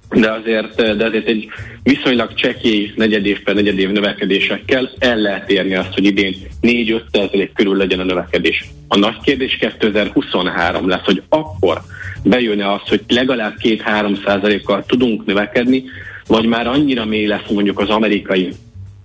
[0.09, 1.47] de azért, de azért egy
[1.83, 7.99] viszonylag csekély negyedév per negyedév növekedésekkel el lehet érni azt, hogy idén 4-5 körül legyen
[7.99, 8.65] a növekedés.
[8.87, 11.81] A nagy kérdés 2023 lesz, hogy akkor
[12.23, 15.83] bejön-e az, hogy legalább 2-3 százalékkal tudunk növekedni,
[16.27, 18.49] vagy már annyira mély lesz mondjuk az amerikai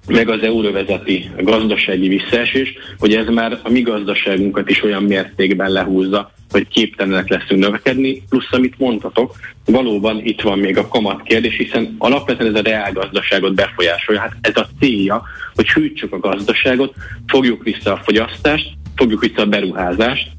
[0.06, 6.32] meg az euróvezeti gazdasági visszaesés, hogy ez már a mi gazdaságunkat is olyan mértékben lehúzza,
[6.50, 9.34] hogy képtelenek leszünk növekedni, plusz amit mondhatok,
[9.64, 14.20] valóban itt van még a kamat kérdés, hiszen alapvetően ez a reál gazdaságot befolyásolja.
[14.20, 15.22] Hát ez a célja,
[15.54, 16.94] hogy hűtsük a gazdaságot,
[17.26, 20.30] fogjuk vissza a fogyasztást, fogjuk vissza a beruházást,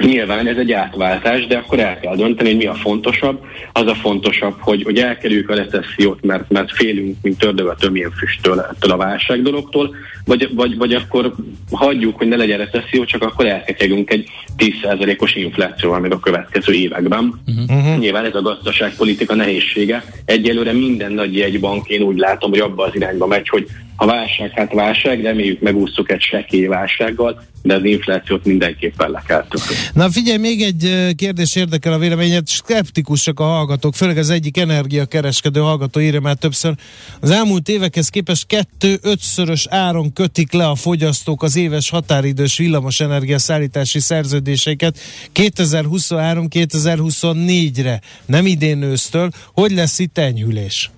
[0.00, 3.44] Nyilván ez egy átváltás, de akkor el kell dönteni, hogy mi a fontosabb.
[3.72, 8.10] Az a fontosabb, hogy, hogy elkerüljük a recessziót, mert, mert félünk, mint tördöv a tömjén
[8.10, 9.94] füsttől ettől a válság dologtól,
[10.24, 11.34] vagy, vagy, vagy akkor
[11.70, 14.28] hagyjuk, hogy ne legyen recesszió, csak akkor elketyegünk egy
[14.58, 17.40] 10%-os inflációval még a következő években.
[17.46, 17.98] Uh-huh.
[17.98, 20.04] Nyilván ez a gazdaságpolitika nehézsége.
[20.24, 23.66] Egyelőre minden nagy jegybank én úgy látom, hogy abba az irányba megy, hogy
[24.00, 29.46] a válság, hát válság, reméljük megúsztuk egy sekély válsággal, de az inflációt mindenképpen le kell.
[29.94, 35.60] Na figyelj, még egy kérdés érdekel a véleményet, skeptikusak a hallgatók, főleg az egyik energiakereskedő
[35.60, 36.74] hallgató írja már többször.
[37.20, 43.02] Az elmúlt évekhez képest kettő-ötszörös áron kötik le a fogyasztók az éves határidős villamos
[43.36, 44.98] szállítási szerződéseket
[45.34, 49.30] 2023-2024-re, nem idén ősztől.
[49.52, 50.90] Hogy lesz itt enyhülés?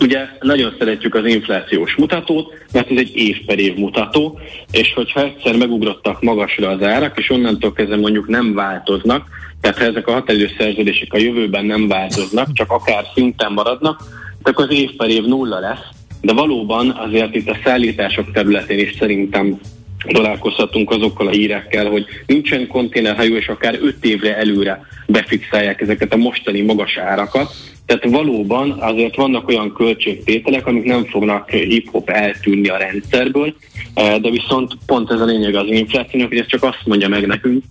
[0.00, 5.20] Ugye nagyon szeretjük az inflációs mutatót, mert ez egy év per év mutató, és hogyha
[5.20, 9.26] egyszer megugrottak magasra az árak, és onnantól kezdve mondjuk nem változnak,
[9.60, 14.02] tehát ha ezek a határidős szerződések a jövőben nem változnak, csak akár szinten maradnak,
[14.42, 15.84] akkor az év per év nulla lesz,
[16.20, 19.58] de valóban azért itt a szállítások területén is szerintem
[20.06, 26.16] találkozhatunk azokkal a hírekkel, hogy nincsen konténerhajó, és akár öt évre előre befixálják ezeket a
[26.16, 27.54] mostani magas árakat,
[27.88, 33.54] tehát valóban azért vannak olyan költségtételek, amik nem fognak hip-hop eltűnni a rendszerből,
[33.94, 37.26] eh, de viszont pont ez a lényeg az inflációnak, hogy ez csak azt mondja meg
[37.26, 37.64] nekünk,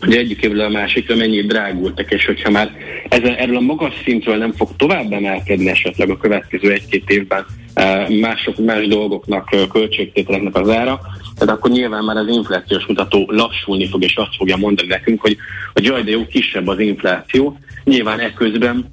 [0.00, 2.72] hogy egyik évről a másikra mennyit drágultak, és hogyha már
[3.08, 8.08] ezen, erről a magas szintről nem fog tovább emelkedni esetleg a következő egy-két évben eh,
[8.08, 11.00] mások, más dolgoknak, eh, költségtételeknek az ára,
[11.38, 15.36] tehát akkor nyilván már az inflációs mutató lassulni fog, és azt fogja mondani nekünk, hogy
[15.72, 17.58] a jaj, de jó, kisebb az infláció.
[17.84, 18.92] Nyilván ekközben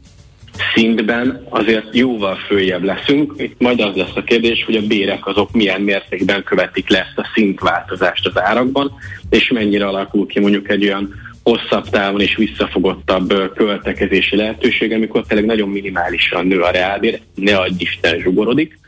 [0.76, 3.34] szintben azért jóval följebb leszünk.
[3.38, 7.18] Itt majd az lesz a kérdés, hogy a bérek azok milyen mértékben követik le ezt
[7.18, 8.92] a szintváltozást az árakban,
[9.30, 15.48] és mennyire alakul ki mondjuk egy olyan hosszabb távon és visszafogottabb költekezési lehetőség, amikor tényleg
[15.48, 18.80] nagyon minimálisan nő a reálbér, ne adj Isten zsugorodik,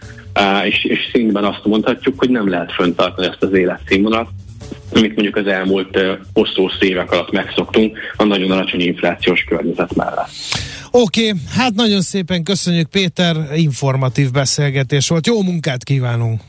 [0.66, 4.30] és, és szintben azt mondhatjuk, hogy nem lehet föntartani ezt az életszínvonalat,
[4.94, 5.98] amit mondjuk az elmúlt
[6.34, 10.30] hosszú évek alatt megszoktunk a nagyon alacsony inflációs környezet mellett.
[10.92, 15.28] Oké, okay, hát nagyon szépen köszönjük Péter, informatív beszélgetés volt.
[15.28, 16.42] Jó munkát kívánunk!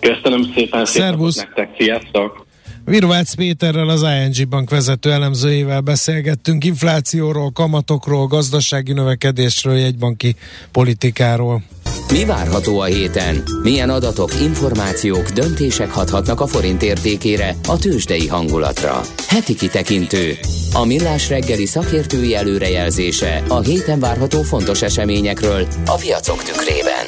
[0.00, 1.36] Köszönöm szépen, Szervusz.
[1.36, 2.48] nektek, sziasztok!
[2.84, 10.34] Virvács Péterrel, az ING Bank vezető elemzőjével beszélgettünk inflációról, kamatokról, gazdasági növekedésről, jegybanki
[10.72, 11.62] politikáról.
[12.10, 13.42] Mi várható a héten?
[13.62, 19.00] Milyen adatok, információk, döntések hathatnak a forint értékére, a tőzsdei hangulatra?
[19.28, 20.38] Heti kitekintő.
[20.72, 27.06] A millás reggeli szakértői előrejelzése a héten várható fontos eseményekről a piacok tükrében.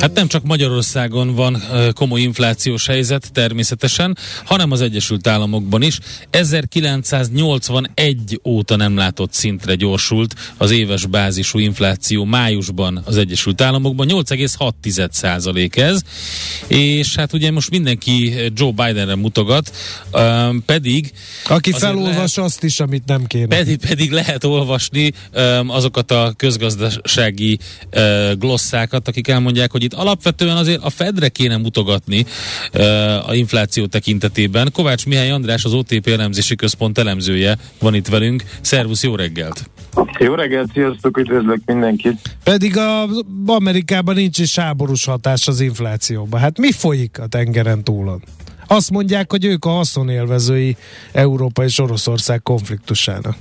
[0.00, 1.62] Hát nem csak Magyarországon van
[1.94, 5.98] komoly inflációs helyzet természetesen, hanem az Egyesült Államokban is.
[6.30, 14.08] 1981 óta nem látott szintre gyorsult az éves bázisú infláció májusban az Egyesült Államokban.
[14.10, 16.00] 8,6% ez,
[16.66, 19.76] és hát ugye most mindenki Joe Bidenre mutogat,
[20.66, 21.12] pedig...
[21.48, 23.46] Aki felolvas lehet, azt is, amit nem kéne.
[23.46, 25.12] Pedig, pedig lehet olvasni
[25.66, 27.58] azokat a közgazdasági
[28.38, 32.26] glosszákat, akik elmondják, hogy itt alapvetően azért a Fedre kéne mutogatni
[33.26, 34.72] a infláció tekintetében.
[34.72, 38.44] Kovács Mihály András, az OTP elemzési központ elemzője van itt velünk.
[38.60, 39.70] Szervusz, jó reggelt!
[40.18, 42.36] Jó reggelt, sziasztok, üdvözlök mindenkit!
[42.44, 43.04] Pedig a
[43.46, 46.40] Amerikában nincs is háborús hatás az inflációban.
[46.40, 48.22] Hát mi folyik a tengeren túlon?
[48.66, 50.76] Azt mondják, hogy ők a haszonélvezői
[51.12, 53.34] Európa és Oroszország konfliktusának.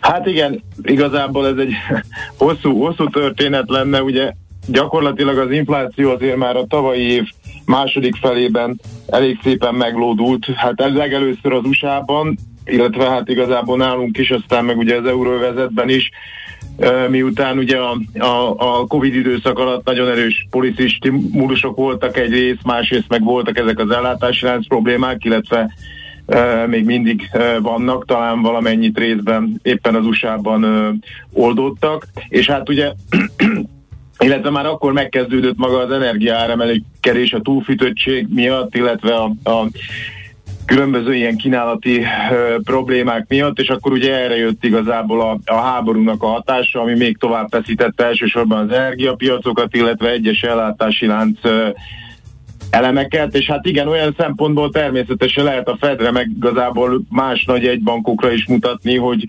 [0.00, 1.72] Hát igen, igazából ez egy
[2.44, 4.32] hosszú, hosszú történet lenne, ugye
[4.66, 7.22] gyakorlatilag az infláció azért már a tavalyi év
[7.64, 10.44] második felében elég szépen meglódult.
[10.44, 12.38] Hát ez legelőször az USA-ban,
[12.72, 16.10] illetve hát igazából nálunk is, aztán meg ugye az euróvezetben is,
[17.08, 23.08] miután ugye a, a, a Covid időszak alatt nagyon erős policy stimulusok voltak egyrészt, másrészt
[23.08, 25.70] meg voltak ezek az ellátási lánc problémák, illetve
[26.66, 27.30] még mindig
[27.62, 30.64] vannak, talán valamennyit részben éppen az USA-ban
[31.32, 32.92] uh, és hát ugye
[34.18, 39.68] illetve már akkor megkezdődött maga az energiaáremelkedés a túlfűtöttség miatt, illetve a, a
[40.70, 46.22] különböző ilyen kínálati ö, problémák miatt, és akkor ugye erre jött igazából a, a háborúnak
[46.22, 51.68] a hatása, ami még tovább feszítette elsősorban az energiapiacokat, illetve egyes ellátási lánc ö,
[52.70, 58.32] elemeket, és hát igen, olyan szempontból természetesen lehet a Fedre meg igazából más nagy egybankokra
[58.32, 59.24] is mutatni, hogy,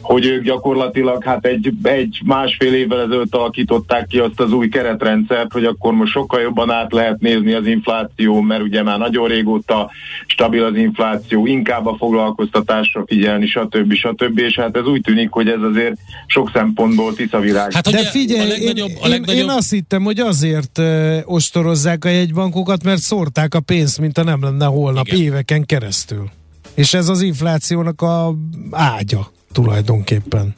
[0.00, 5.52] hogy ők gyakorlatilag hát egy, egy másfél évvel ezelőtt alakították ki azt az új keretrendszert,
[5.52, 9.90] hogy akkor most sokkal jobban át lehet nézni az infláció, mert ugye már nagyon régóta
[10.26, 13.92] stabil az infláció, inkább a foglalkoztatásra figyelni, stb.
[13.92, 14.38] stb.
[14.38, 17.72] És hát ez úgy tűnik, hogy ez azért sok szempontból tiszavirág.
[17.72, 19.36] Hát, De figyelj, a legnagyobb, a legnagyobb...
[19.36, 20.80] én, én azt hittem, hogy azért
[21.24, 25.20] ostorozzák a jegybankokat, azért, mert szórták a pénzt, mint a nem lenne holnap Igen.
[25.20, 26.30] éveken keresztül.
[26.74, 28.34] És ez az inflációnak a
[28.70, 30.54] ágya tulajdonképpen.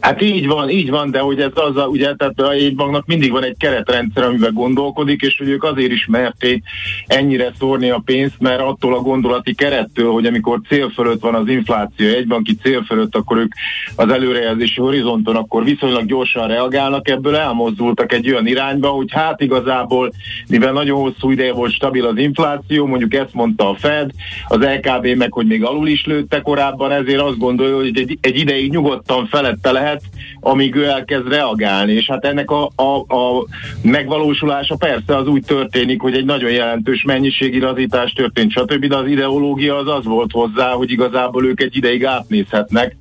[0.00, 3.30] Hát így van, így van, de hogy ez az a, ugye, tehát a jegybanknak mindig
[3.30, 6.62] van egy keretrendszer, amiben gondolkodik, és hogy ők azért is merték
[7.06, 11.48] ennyire szórni a pénzt, mert attól a gondolati kerettől, hogy amikor cél fölött van az
[11.48, 13.52] infláció, egybanki cél fölött, akkor ők
[13.96, 20.12] az előrejelzési horizonton akkor viszonylag gyorsan reagálnak, ebből elmozdultak egy olyan irányba, hogy hát igazából,
[20.48, 24.10] mivel nagyon hosszú ideje volt stabil az infláció, mondjuk ezt mondta a Fed,
[24.48, 28.38] az LKB meg, hogy még alul is lőtte korábban, ezért azt gondolja, hogy egy, egy
[28.38, 30.02] ideig nyugodtan felette lehet lehet,
[30.40, 33.46] amíg ő elkezd reagálni, és hát ennek a, a, a
[33.82, 39.76] megvalósulása persze az úgy történik, hogy egy nagyon jelentős mennyiségirazítás történt, stb., de az ideológia
[39.76, 42.96] az az volt hozzá, hogy igazából ők egy ideig átnézhetnek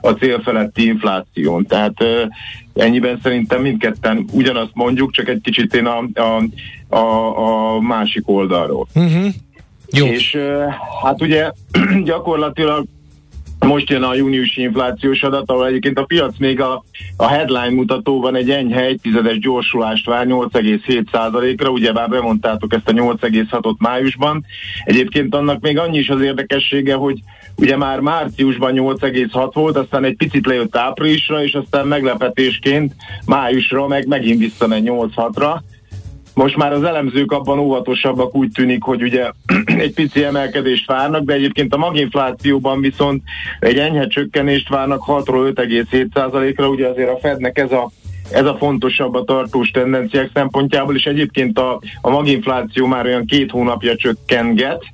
[0.00, 1.66] a célfeletti infláción.
[1.66, 1.94] Tehát
[2.74, 6.42] ennyiben szerintem mindketten ugyanazt mondjuk, csak egy kicsit én a, a,
[6.96, 8.86] a, a másik oldalról.
[8.94, 9.26] Uh-huh.
[9.92, 10.06] Jó.
[10.06, 10.38] És
[11.02, 11.50] hát ugye
[12.04, 12.86] gyakorlatilag
[13.66, 16.84] most jön a júniusi inflációs adat, ahol egyébként a piac még a,
[17.16, 24.44] a headline mutatóban egy enyhe egytizedes gyorsulást vár 8,7%-ra, ugyebár bemondtátok ezt a 8,6-ot májusban.
[24.84, 27.18] Egyébként annak még annyi is az érdekessége, hogy
[27.56, 32.94] ugye már márciusban 8,6 volt, aztán egy picit lejött áprilisra, és aztán meglepetésként
[33.26, 35.58] májusra meg megint visszamegy 8,6-ra.
[36.40, 39.30] Most már az elemzők abban óvatosabbak úgy tűnik, hogy ugye
[39.84, 43.22] egy pici emelkedést várnak, de egyébként a maginflációban viszont
[43.58, 47.90] egy enyhe csökkenést várnak 6-ról 5,7%-ra, ugye azért a Fednek ez a
[48.32, 53.50] ez a fontosabb a tartós tendenciák szempontjából, és egyébként a, a maginfláció már olyan két
[53.50, 54.84] hónapja csökkenget,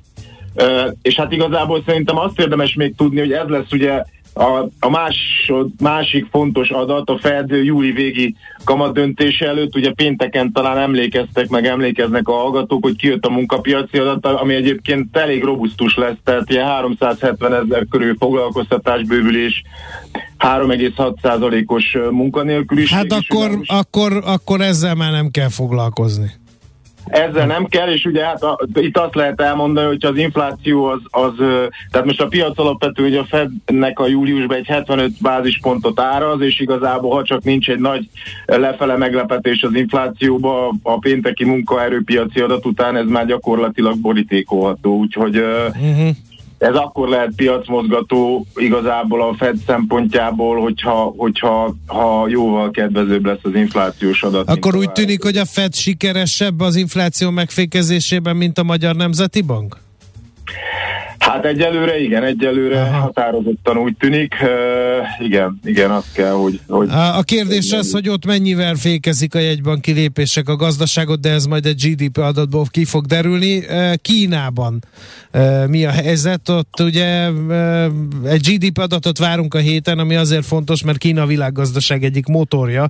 [1.01, 4.03] és hát igazából szerintem azt érdemes még tudni, hogy ez lesz ugye
[4.37, 10.51] a, a másod, másik fontos adat a Fed júli végi kamat döntése előtt, ugye pénteken
[10.51, 15.95] talán emlékeztek, meg emlékeznek a hallgatók, hogy kijött a munkapiaci adat, ami egyébként elég robusztus
[15.95, 19.63] lesz, tehát ilyen 370 ezer körül foglalkoztatás bővülés,
[20.39, 22.97] 3,6%-os munkanélküliség.
[22.97, 26.31] Hát akkor, akkor, akkor ezzel már nem kell foglalkozni.
[27.07, 30.99] Ezzel nem kell, és ugye hát a, itt azt lehet elmondani, hogy az infláció az,
[31.09, 31.33] az
[31.91, 36.59] tehát most a piac alapvető, hogy a Fednek a júliusban egy 75 bázispontot áraz, és
[36.59, 38.09] igazából, ha csak nincs egy nagy
[38.45, 46.09] lefele meglepetés az inflációba, a pénteki munkaerőpiaci adat után ez már gyakorlatilag borítékolható, úgyhogy uh-huh
[46.57, 53.55] ez akkor lehet piacmozgató igazából a Fed szempontjából, hogyha, hogyha ha jóval kedvezőbb lesz az
[53.55, 54.49] inflációs adat.
[54.49, 59.77] Akkor úgy tűnik, hogy a Fed sikeresebb az infláció megfékezésében, mint a Magyar Nemzeti Bank?
[61.27, 62.97] Hát egyelőre igen, egyelőre Aha.
[62.99, 64.35] határozottan úgy tűnik.
[64.41, 66.59] Uh, igen, igen, azt kell, hogy...
[66.67, 71.29] hogy a, a kérdés az, hogy ott mennyivel fékezik a jegybanki lépések a gazdaságot, de
[71.29, 73.63] ez majd egy GDP adatból ki fog derülni.
[74.01, 74.83] Kínában
[75.67, 76.49] mi a helyzet?
[76.49, 77.29] Ott ugye
[78.25, 82.89] egy GDP adatot várunk a héten, ami azért fontos, mert Kína a világgazdaság egyik motorja,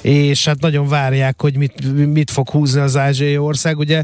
[0.00, 3.78] és hát nagyon várják, hogy mit, mit fog húzni az ázsiai ország.
[3.78, 4.02] Ugye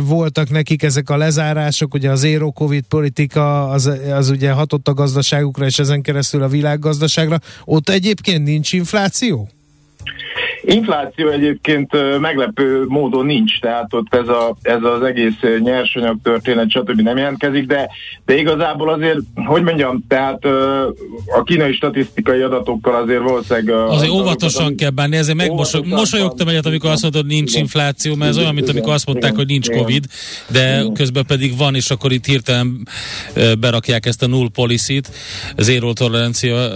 [0.00, 4.94] voltak nekik ezek a lezárások, ugye az Zero Covid politika az, az ugye hatott a
[4.94, 7.38] gazdaságukra, és ezen keresztül a világgazdaságra.
[7.64, 9.48] Ott egyébként nincs infláció?
[10.66, 17.00] Infláció egyébként meglepő módon nincs, tehát ott ez, a, ez az egész nyersanyag történet, stb.
[17.00, 17.90] nem jelentkezik, de,
[18.24, 20.44] de igazából azért, hogy mondjam, tehát
[21.38, 23.88] a kínai statisztikai adatokkal azért valószínűleg...
[23.88, 28.38] Azért óvatosan amit, kell bánni, ezért megmosolyogtam egyet, amikor azt mondod, nincs infláció, mert ez
[28.38, 30.04] olyan, mint amikor azt mondták, hogy nincs Covid,
[30.50, 32.88] de közben pedig van, és akkor itt hirtelen
[33.60, 35.10] berakják ezt a null policy-t,
[35.56, 36.70] zero tolerancia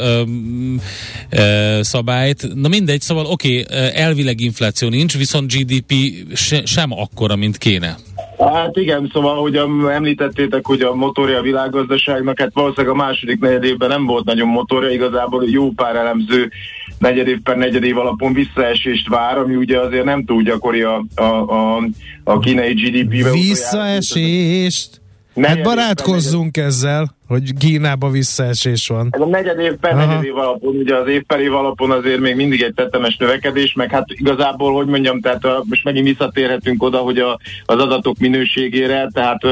[1.80, 2.54] szabályt.
[2.54, 5.92] Na mindegy, szóval oké, okay, elvileg infláció nincs, viszont GDP
[6.34, 7.96] se, sem akkora, mint kéne.
[8.38, 9.56] Hát igen, szóval, hogy
[9.90, 14.90] említettétek, hogy a motorja a világgazdaságnak, hát valószínűleg a második negyedévben nem volt nagyon motorja,
[14.90, 16.50] igazából jó pár elemző
[16.98, 21.88] negyedév per negyedév alapon visszaesést vár, ami ugye azért nem túl gyakori a, a, a,
[22.24, 23.30] a kínai GDP-be.
[23.30, 24.97] Visszaesést?
[25.42, 29.08] Hát barátkozzunk ezzel, hogy Kínába visszaesés van.
[29.10, 32.20] Ez a negyed év per negyed év alapon, ugye az év per év alapon azért
[32.20, 36.98] még mindig egy tetemes növekedés, meg hát igazából, hogy mondjam, tehát most megint visszatérhetünk oda,
[36.98, 39.44] hogy a, az adatok minőségére, tehát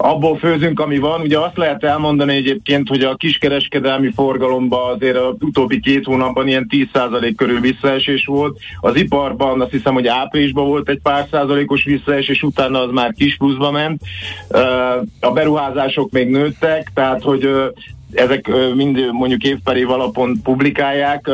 [0.00, 1.20] abból főzünk, ami van.
[1.20, 6.66] Ugye azt lehet elmondani egyébként, hogy a kiskereskedelmi forgalomban azért az utóbbi két hónapban ilyen
[6.70, 8.58] 10% körül visszaesés volt.
[8.80, 13.36] Az iparban azt hiszem, hogy áprilisban volt egy pár százalékos visszaesés, utána az már kis
[13.36, 14.00] pluszba ment.
[15.20, 17.48] A beruházások még nőttek, tehát hogy
[18.12, 21.30] ezek mind mondjuk év per év alapon publikálják,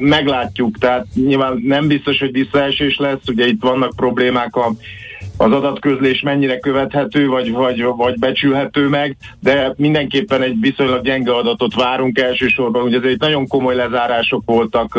[0.00, 4.72] meglátjuk, tehát nyilván nem biztos, hogy visszaesés lesz, ugye itt vannak problémák a
[5.42, 11.74] az adatközlés mennyire követhető, vagy, vagy, vagy becsülhető meg, de mindenképpen egy viszonylag gyenge adatot
[11.74, 12.82] várunk elsősorban.
[12.82, 14.98] Ugye ezért nagyon komoly lezárások voltak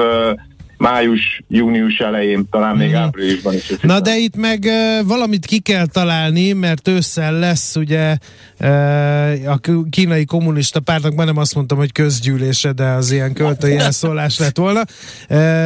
[0.83, 2.95] május, június elején, talán még mm.
[2.95, 3.75] áprilisban is.
[3.81, 8.17] Na de itt meg uh, valamit ki kell találni, mert ősszel lesz ugye
[8.59, 9.59] uh, a
[9.89, 14.57] kínai kommunista pártnak, már nem azt mondtam, hogy közgyűlése, de az ilyen költői elszólás lett
[14.57, 14.79] volna.
[14.79, 14.87] Uh,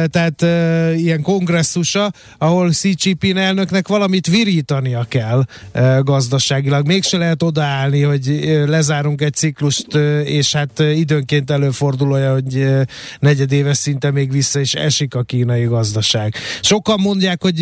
[0.04, 5.44] tehát uh, ilyen kongresszusa, ahol Xi Jinping elnöknek valamit virítania kell
[5.74, 6.86] uh, gazdaságilag.
[6.86, 12.32] Mégse lehet odaállni, hogy uh, lezárunk egy ciklust, uh, és hát uh, időnként előfordul olyan,
[12.32, 12.82] hogy uh,
[13.18, 16.34] negyedéves szinte még vissza is esik esik a kínai gazdaság.
[16.60, 17.60] Sokan mondják, hogy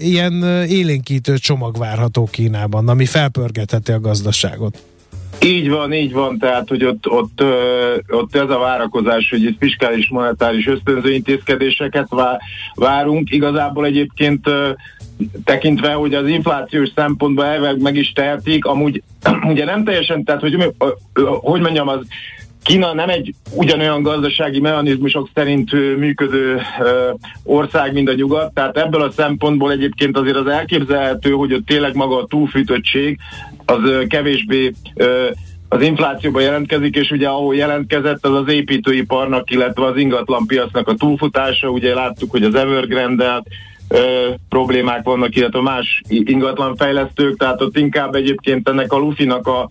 [0.00, 4.78] ilyen élénkítő csomag várható Kínában, ami felpörgetheti a gazdaságot.
[5.42, 7.42] Így van, így van, tehát hogy ott, ott,
[8.08, 12.08] ott ez a várakozás, hogy itt fiskális monetáris ösztönző intézkedéseket
[12.74, 13.30] várunk.
[13.30, 14.48] Igazából egyébként
[15.44, 19.02] tekintve, hogy az inflációs szempontból elveg meg is tehetik, amúgy
[19.52, 20.74] ugye nem teljesen, tehát hogy,
[21.40, 22.06] hogy mondjam, az
[22.62, 26.60] Kína nem egy ugyanolyan gazdasági mechanizmusok szerint működő
[27.44, 31.94] ország, mint a nyugat, tehát ebből a szempontból egyébként azért az elképzelhető, hogy ott tényleg
[31.94, 33.18] maga a túlfűtöttség
[33.64, 34.72] az kevésbé
[35.68, 40.94] az inflációban jelentkezik, és ugye ahol jelentkezett, az az építőiparnak, illetve az ingatlan piacnak a
[40.94, 41.68] túlfutása.
[41.68, 43.42] Ugye láttuk, hogy az evergrande
[44.48, 49.70] problémák vannak, illetve más ingatlanfejlesztők, tehát ott inkább egyébként ennek a lufinak a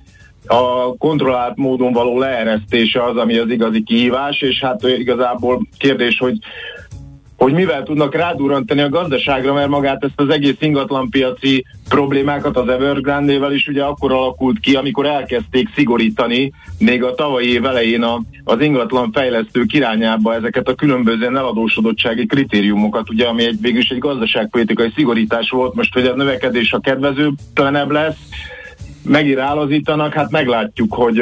[0.49, 6.37] a kontrollált módon való leeresztése az, ami az igazi kihívás, és hát igazából kérdés, hogy
[7.39, 13.53] hogy mivel tudnak rádurrantani a gazdaságra, mert magát ezt az egész ingatlanpiaci problémákat az Evergrande-vel
[13.53, 18.61] is ugye akkor alakult ki, amikor elkezdték szigorítani még a tavalyi év elején a, az
[18.61, 24.91] ingatlan fejlesztő irányába ezeket a különböző eladósodottsági kritériumokat, ugye, ami egy, végül is egy gazdaságpolitikai
[24.95, 28.17] szigorítás volt, most hogy a növekedés a kedvezőtlenebb lesz,
[29.01, 31.21] megirálozítanak, hát meglátjuk, hogy,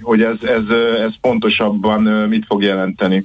[0.00, 3.24] hogy ez, ez, ez pontosabban mit fog jelenteni.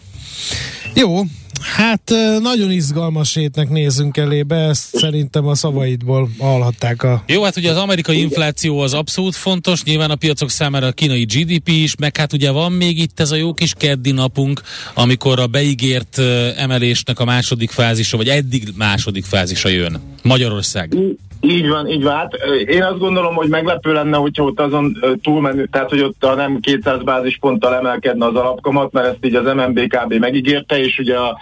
[0.93, 1.21] Jó,
[1.61, 7.23] Hát nagyon izgalmas hétnek nézünk elébe, ezt szerintem a szavaidból hallhatták a...
[7.27, 11.23] Jó, hát ugye az amerikai infláció az abszolút fontos, nyilván a piacok számára a kínai
[11.23, 14.61] GDP is, meg hát ugye van még itt ez a jó kis keddi napunk,
[14.93, 16.17] amikor a beígért
[16.57, 20.01] emelésnek a második fázisa, vagy eddig második fázisa jön.
[20.23, 20.95] Magyarország.
[21.41, 22.15] Így van, így van.
[22.15, 22.33] Hát,
[22.65, 26.59] én azt gondolom, hogy meglepő lenne, hogyha ott azon túlmenő, tehát hogy ott a nem
[26.59, 30.13] 200 bázisponttal emelkedne az alapkamat, mert ezt így az MNB kb.
[30.13, 31.37] megígérte, és ugye a,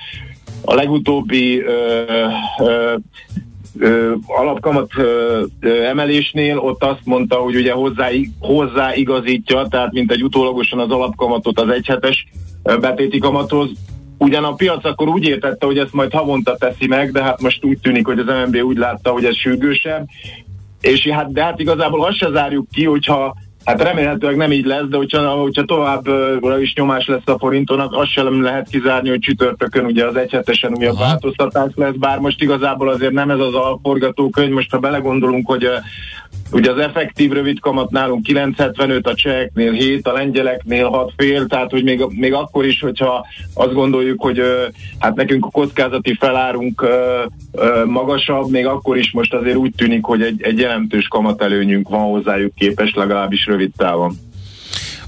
[0.61, 2.03] a legutóbbi ö,
[2.59, 2.93] ö,
[3.79, 5.43] ö, alapkamat ö,
[5.83, 8.07] emelésnél ott azt mondta, hogy ugye hozzá,
[8.39, 12.27] hozzáigazítja, tehát mint egy utólagosan az alapkamatot az egyhetes
[12.63, 13.69] betéti kamathoz,
[14.17, 17.65] Ugyan a piac akkor úgy értette, hogy ezt majd havonta teszi meg, de hát most
[17.65, 20.07] úgy tűnik, hogy az MNB úgy látta, hogy ez sürgősebb.
[20.81, 23.35] És hát, de hát igazából azt se zárjuk ki, hogyha
[23.67, 28.11] Hát remélhetőleg nem így lesz, de hogyha, hogyha továbbra is nyomás lesz a forintonak, azt
[28.11, 31.03] sem lehet kizárni, hogy csütörtökön ugye az egyhetesen újabb Aha.
[31.03, 35.69] változtatás lesz, bár most igazából azért nem ez az alforgatókönyv, most ha belegondolunk, hogy
[36.51, 41.71] Ugye az effektív rövid kamat nálunk 9,75, a cseheknél 7, a lengyeleknél 6 fél, tehát
[41.71, 44.41] hogy még, még akkor is, hogyha azt gondoljuk, hogy
[44.99, 46.85] hát nekünk a kockázati felárunk
[47.85, 52.55] magasabb, még akkor is most azért úgy tűnik, hogy egy, egy jelentős kamatelőnyünk van hozzájuk
[52.55, 54.13] képes, legalábbis rövid távon.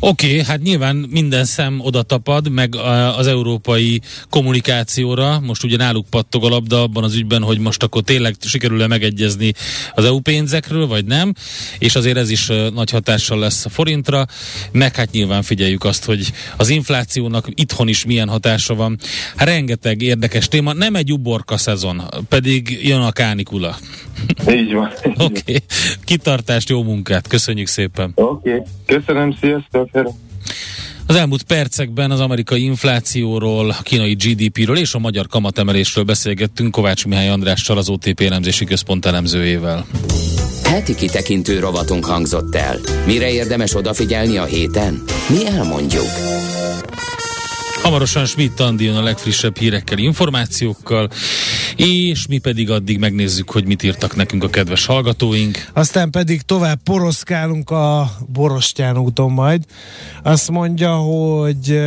[0.01, 2.75] Oké, okay, hát nyilván minden szem oda tapad, meg
[3.17, 5.39] az európai kommunikációra.
[5.39, 9.53] Most ugye náluk pattog a labda abban az ügyben, hogy most akkor tényleg sikerül-e megegyezni
[9.93, 11.33] az EU pénzekről, vagy nem.
[11.79, 14.25] És azért ez is nagy hatással lesz a forintra.
[14.71, 18.97] Meg hát nyilván figyeljük azt, hogy az inflációnak itthon is milyen hatása van.
[19.35, 20.73] Hát rengeteg érdekes téma.
[20.73, 23.75] Nem egy uborka szezon, pedig jön a kánikula.
[24.49, 24.91] Így van.
[25.27, 25.41] Oké.
[25.43, 25.57] Okay.
[26.03, 27.27] Kitartást, jó munkát.
[27.27, 28.11] Köszönjük szépen.
[28.15, 28.49] Oké.
[28.49, 28.65] Okay.
[28.85, 29.88] Köszönöm, sziasztok.
[31.05, 37.05] Az elmúlt percekben az amerikai inflációról, a kínai GDP-ről és a magyar kamatemelésről beszélgettünk Kovács
[37.05, 39.85] Mihály Andrással, az OTP elemzési központ elemzőjével.
[40.63, 42.79] Heti kitekintő rovatunk hangzott el.
[43.05, 45.03] Mire érdemes odafigyelni a héten?
[45.29, 46.07] Mi elmondjuk.
[47.89, 51.09] Hamarosan Schmidt Andi jön a legfrissebb hírekkel, információkkal,
[51.75, 55.69] és mi pedig addig megnézzük, hogy mit írtak nekünk a kedves hallgatóink.
[55.73, 59.63] Aztán pedig tovább poroszkálunk a Borostyán úton majd.
[60.23, 61.81] Azt mondja, hogy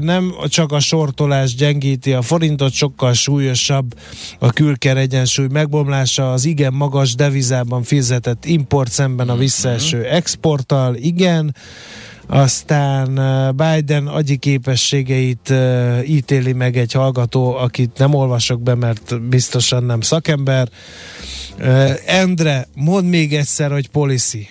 [0.00, 3.94] nem csak a sortolás gyengíti a forintot, sokkal súlyosabb
[4.38, 11.54] a külker egyensúly megbomlása, az igen magas devizában fizetett import szemben a visszaeső exporttal, igen,
[12.32, 13.20] aztán
[13.56, 15.52] Biden agyi képességeit
[16.06, 20.68] ítéli meg egy hallgató, akit nem olvasok be, mert biztosan nem szakember.
[22.06, 24.48] Endre, mondd még egyszer, hogy policy.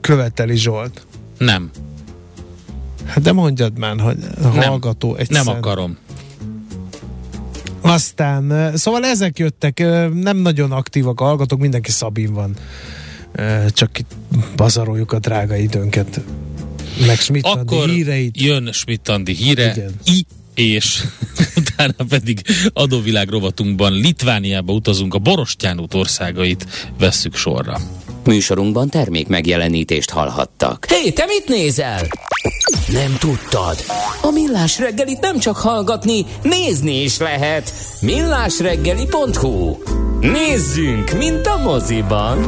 [0.00, 1.06] Követeli Zsolt.
[1.38, 1.70] Nem.
[3.06, 4.16] Hát de mondjad már, hogy
[4.54, 5.44] hallgató egyszer.
[5.44, 5.98] Nem akarom.
[7.80, 9.78] Aztán, szóval ezek jöttek,
[10.14, 12.56] nem nagyon aktívak a hallgatók, mindenki Szabin van.
[13.68, 14.10] Csak itt
[14.56, 16.20] bazaroljuk a drága időnket
[17.06, 18.40] meg schmidt Akkor híreit.
[18.42, 19.94] jön schmidt híre, Igen.
[20.04, 21.02] I és
[21.60, 26.66] utána pedig adóvilág rovatunkban Litvániába utazunk, a Borostyán út országait
[26.98, 27.80] vesszük sorra.
[28.24, 30.86] Műsorunkban termék megjelenítést hallhattak.
[30.88, 32.08] Hé, hey, te mit nézel?
[32.88, 33.84] Nem tudtad?
[34.22, 37.72] A Millás reggelit nem csak hallgatni, nézni is lehet.
[38.00, 39.76] millásreggeli.hu
[40.20, 42.38] Nézzünk, mint a moziban!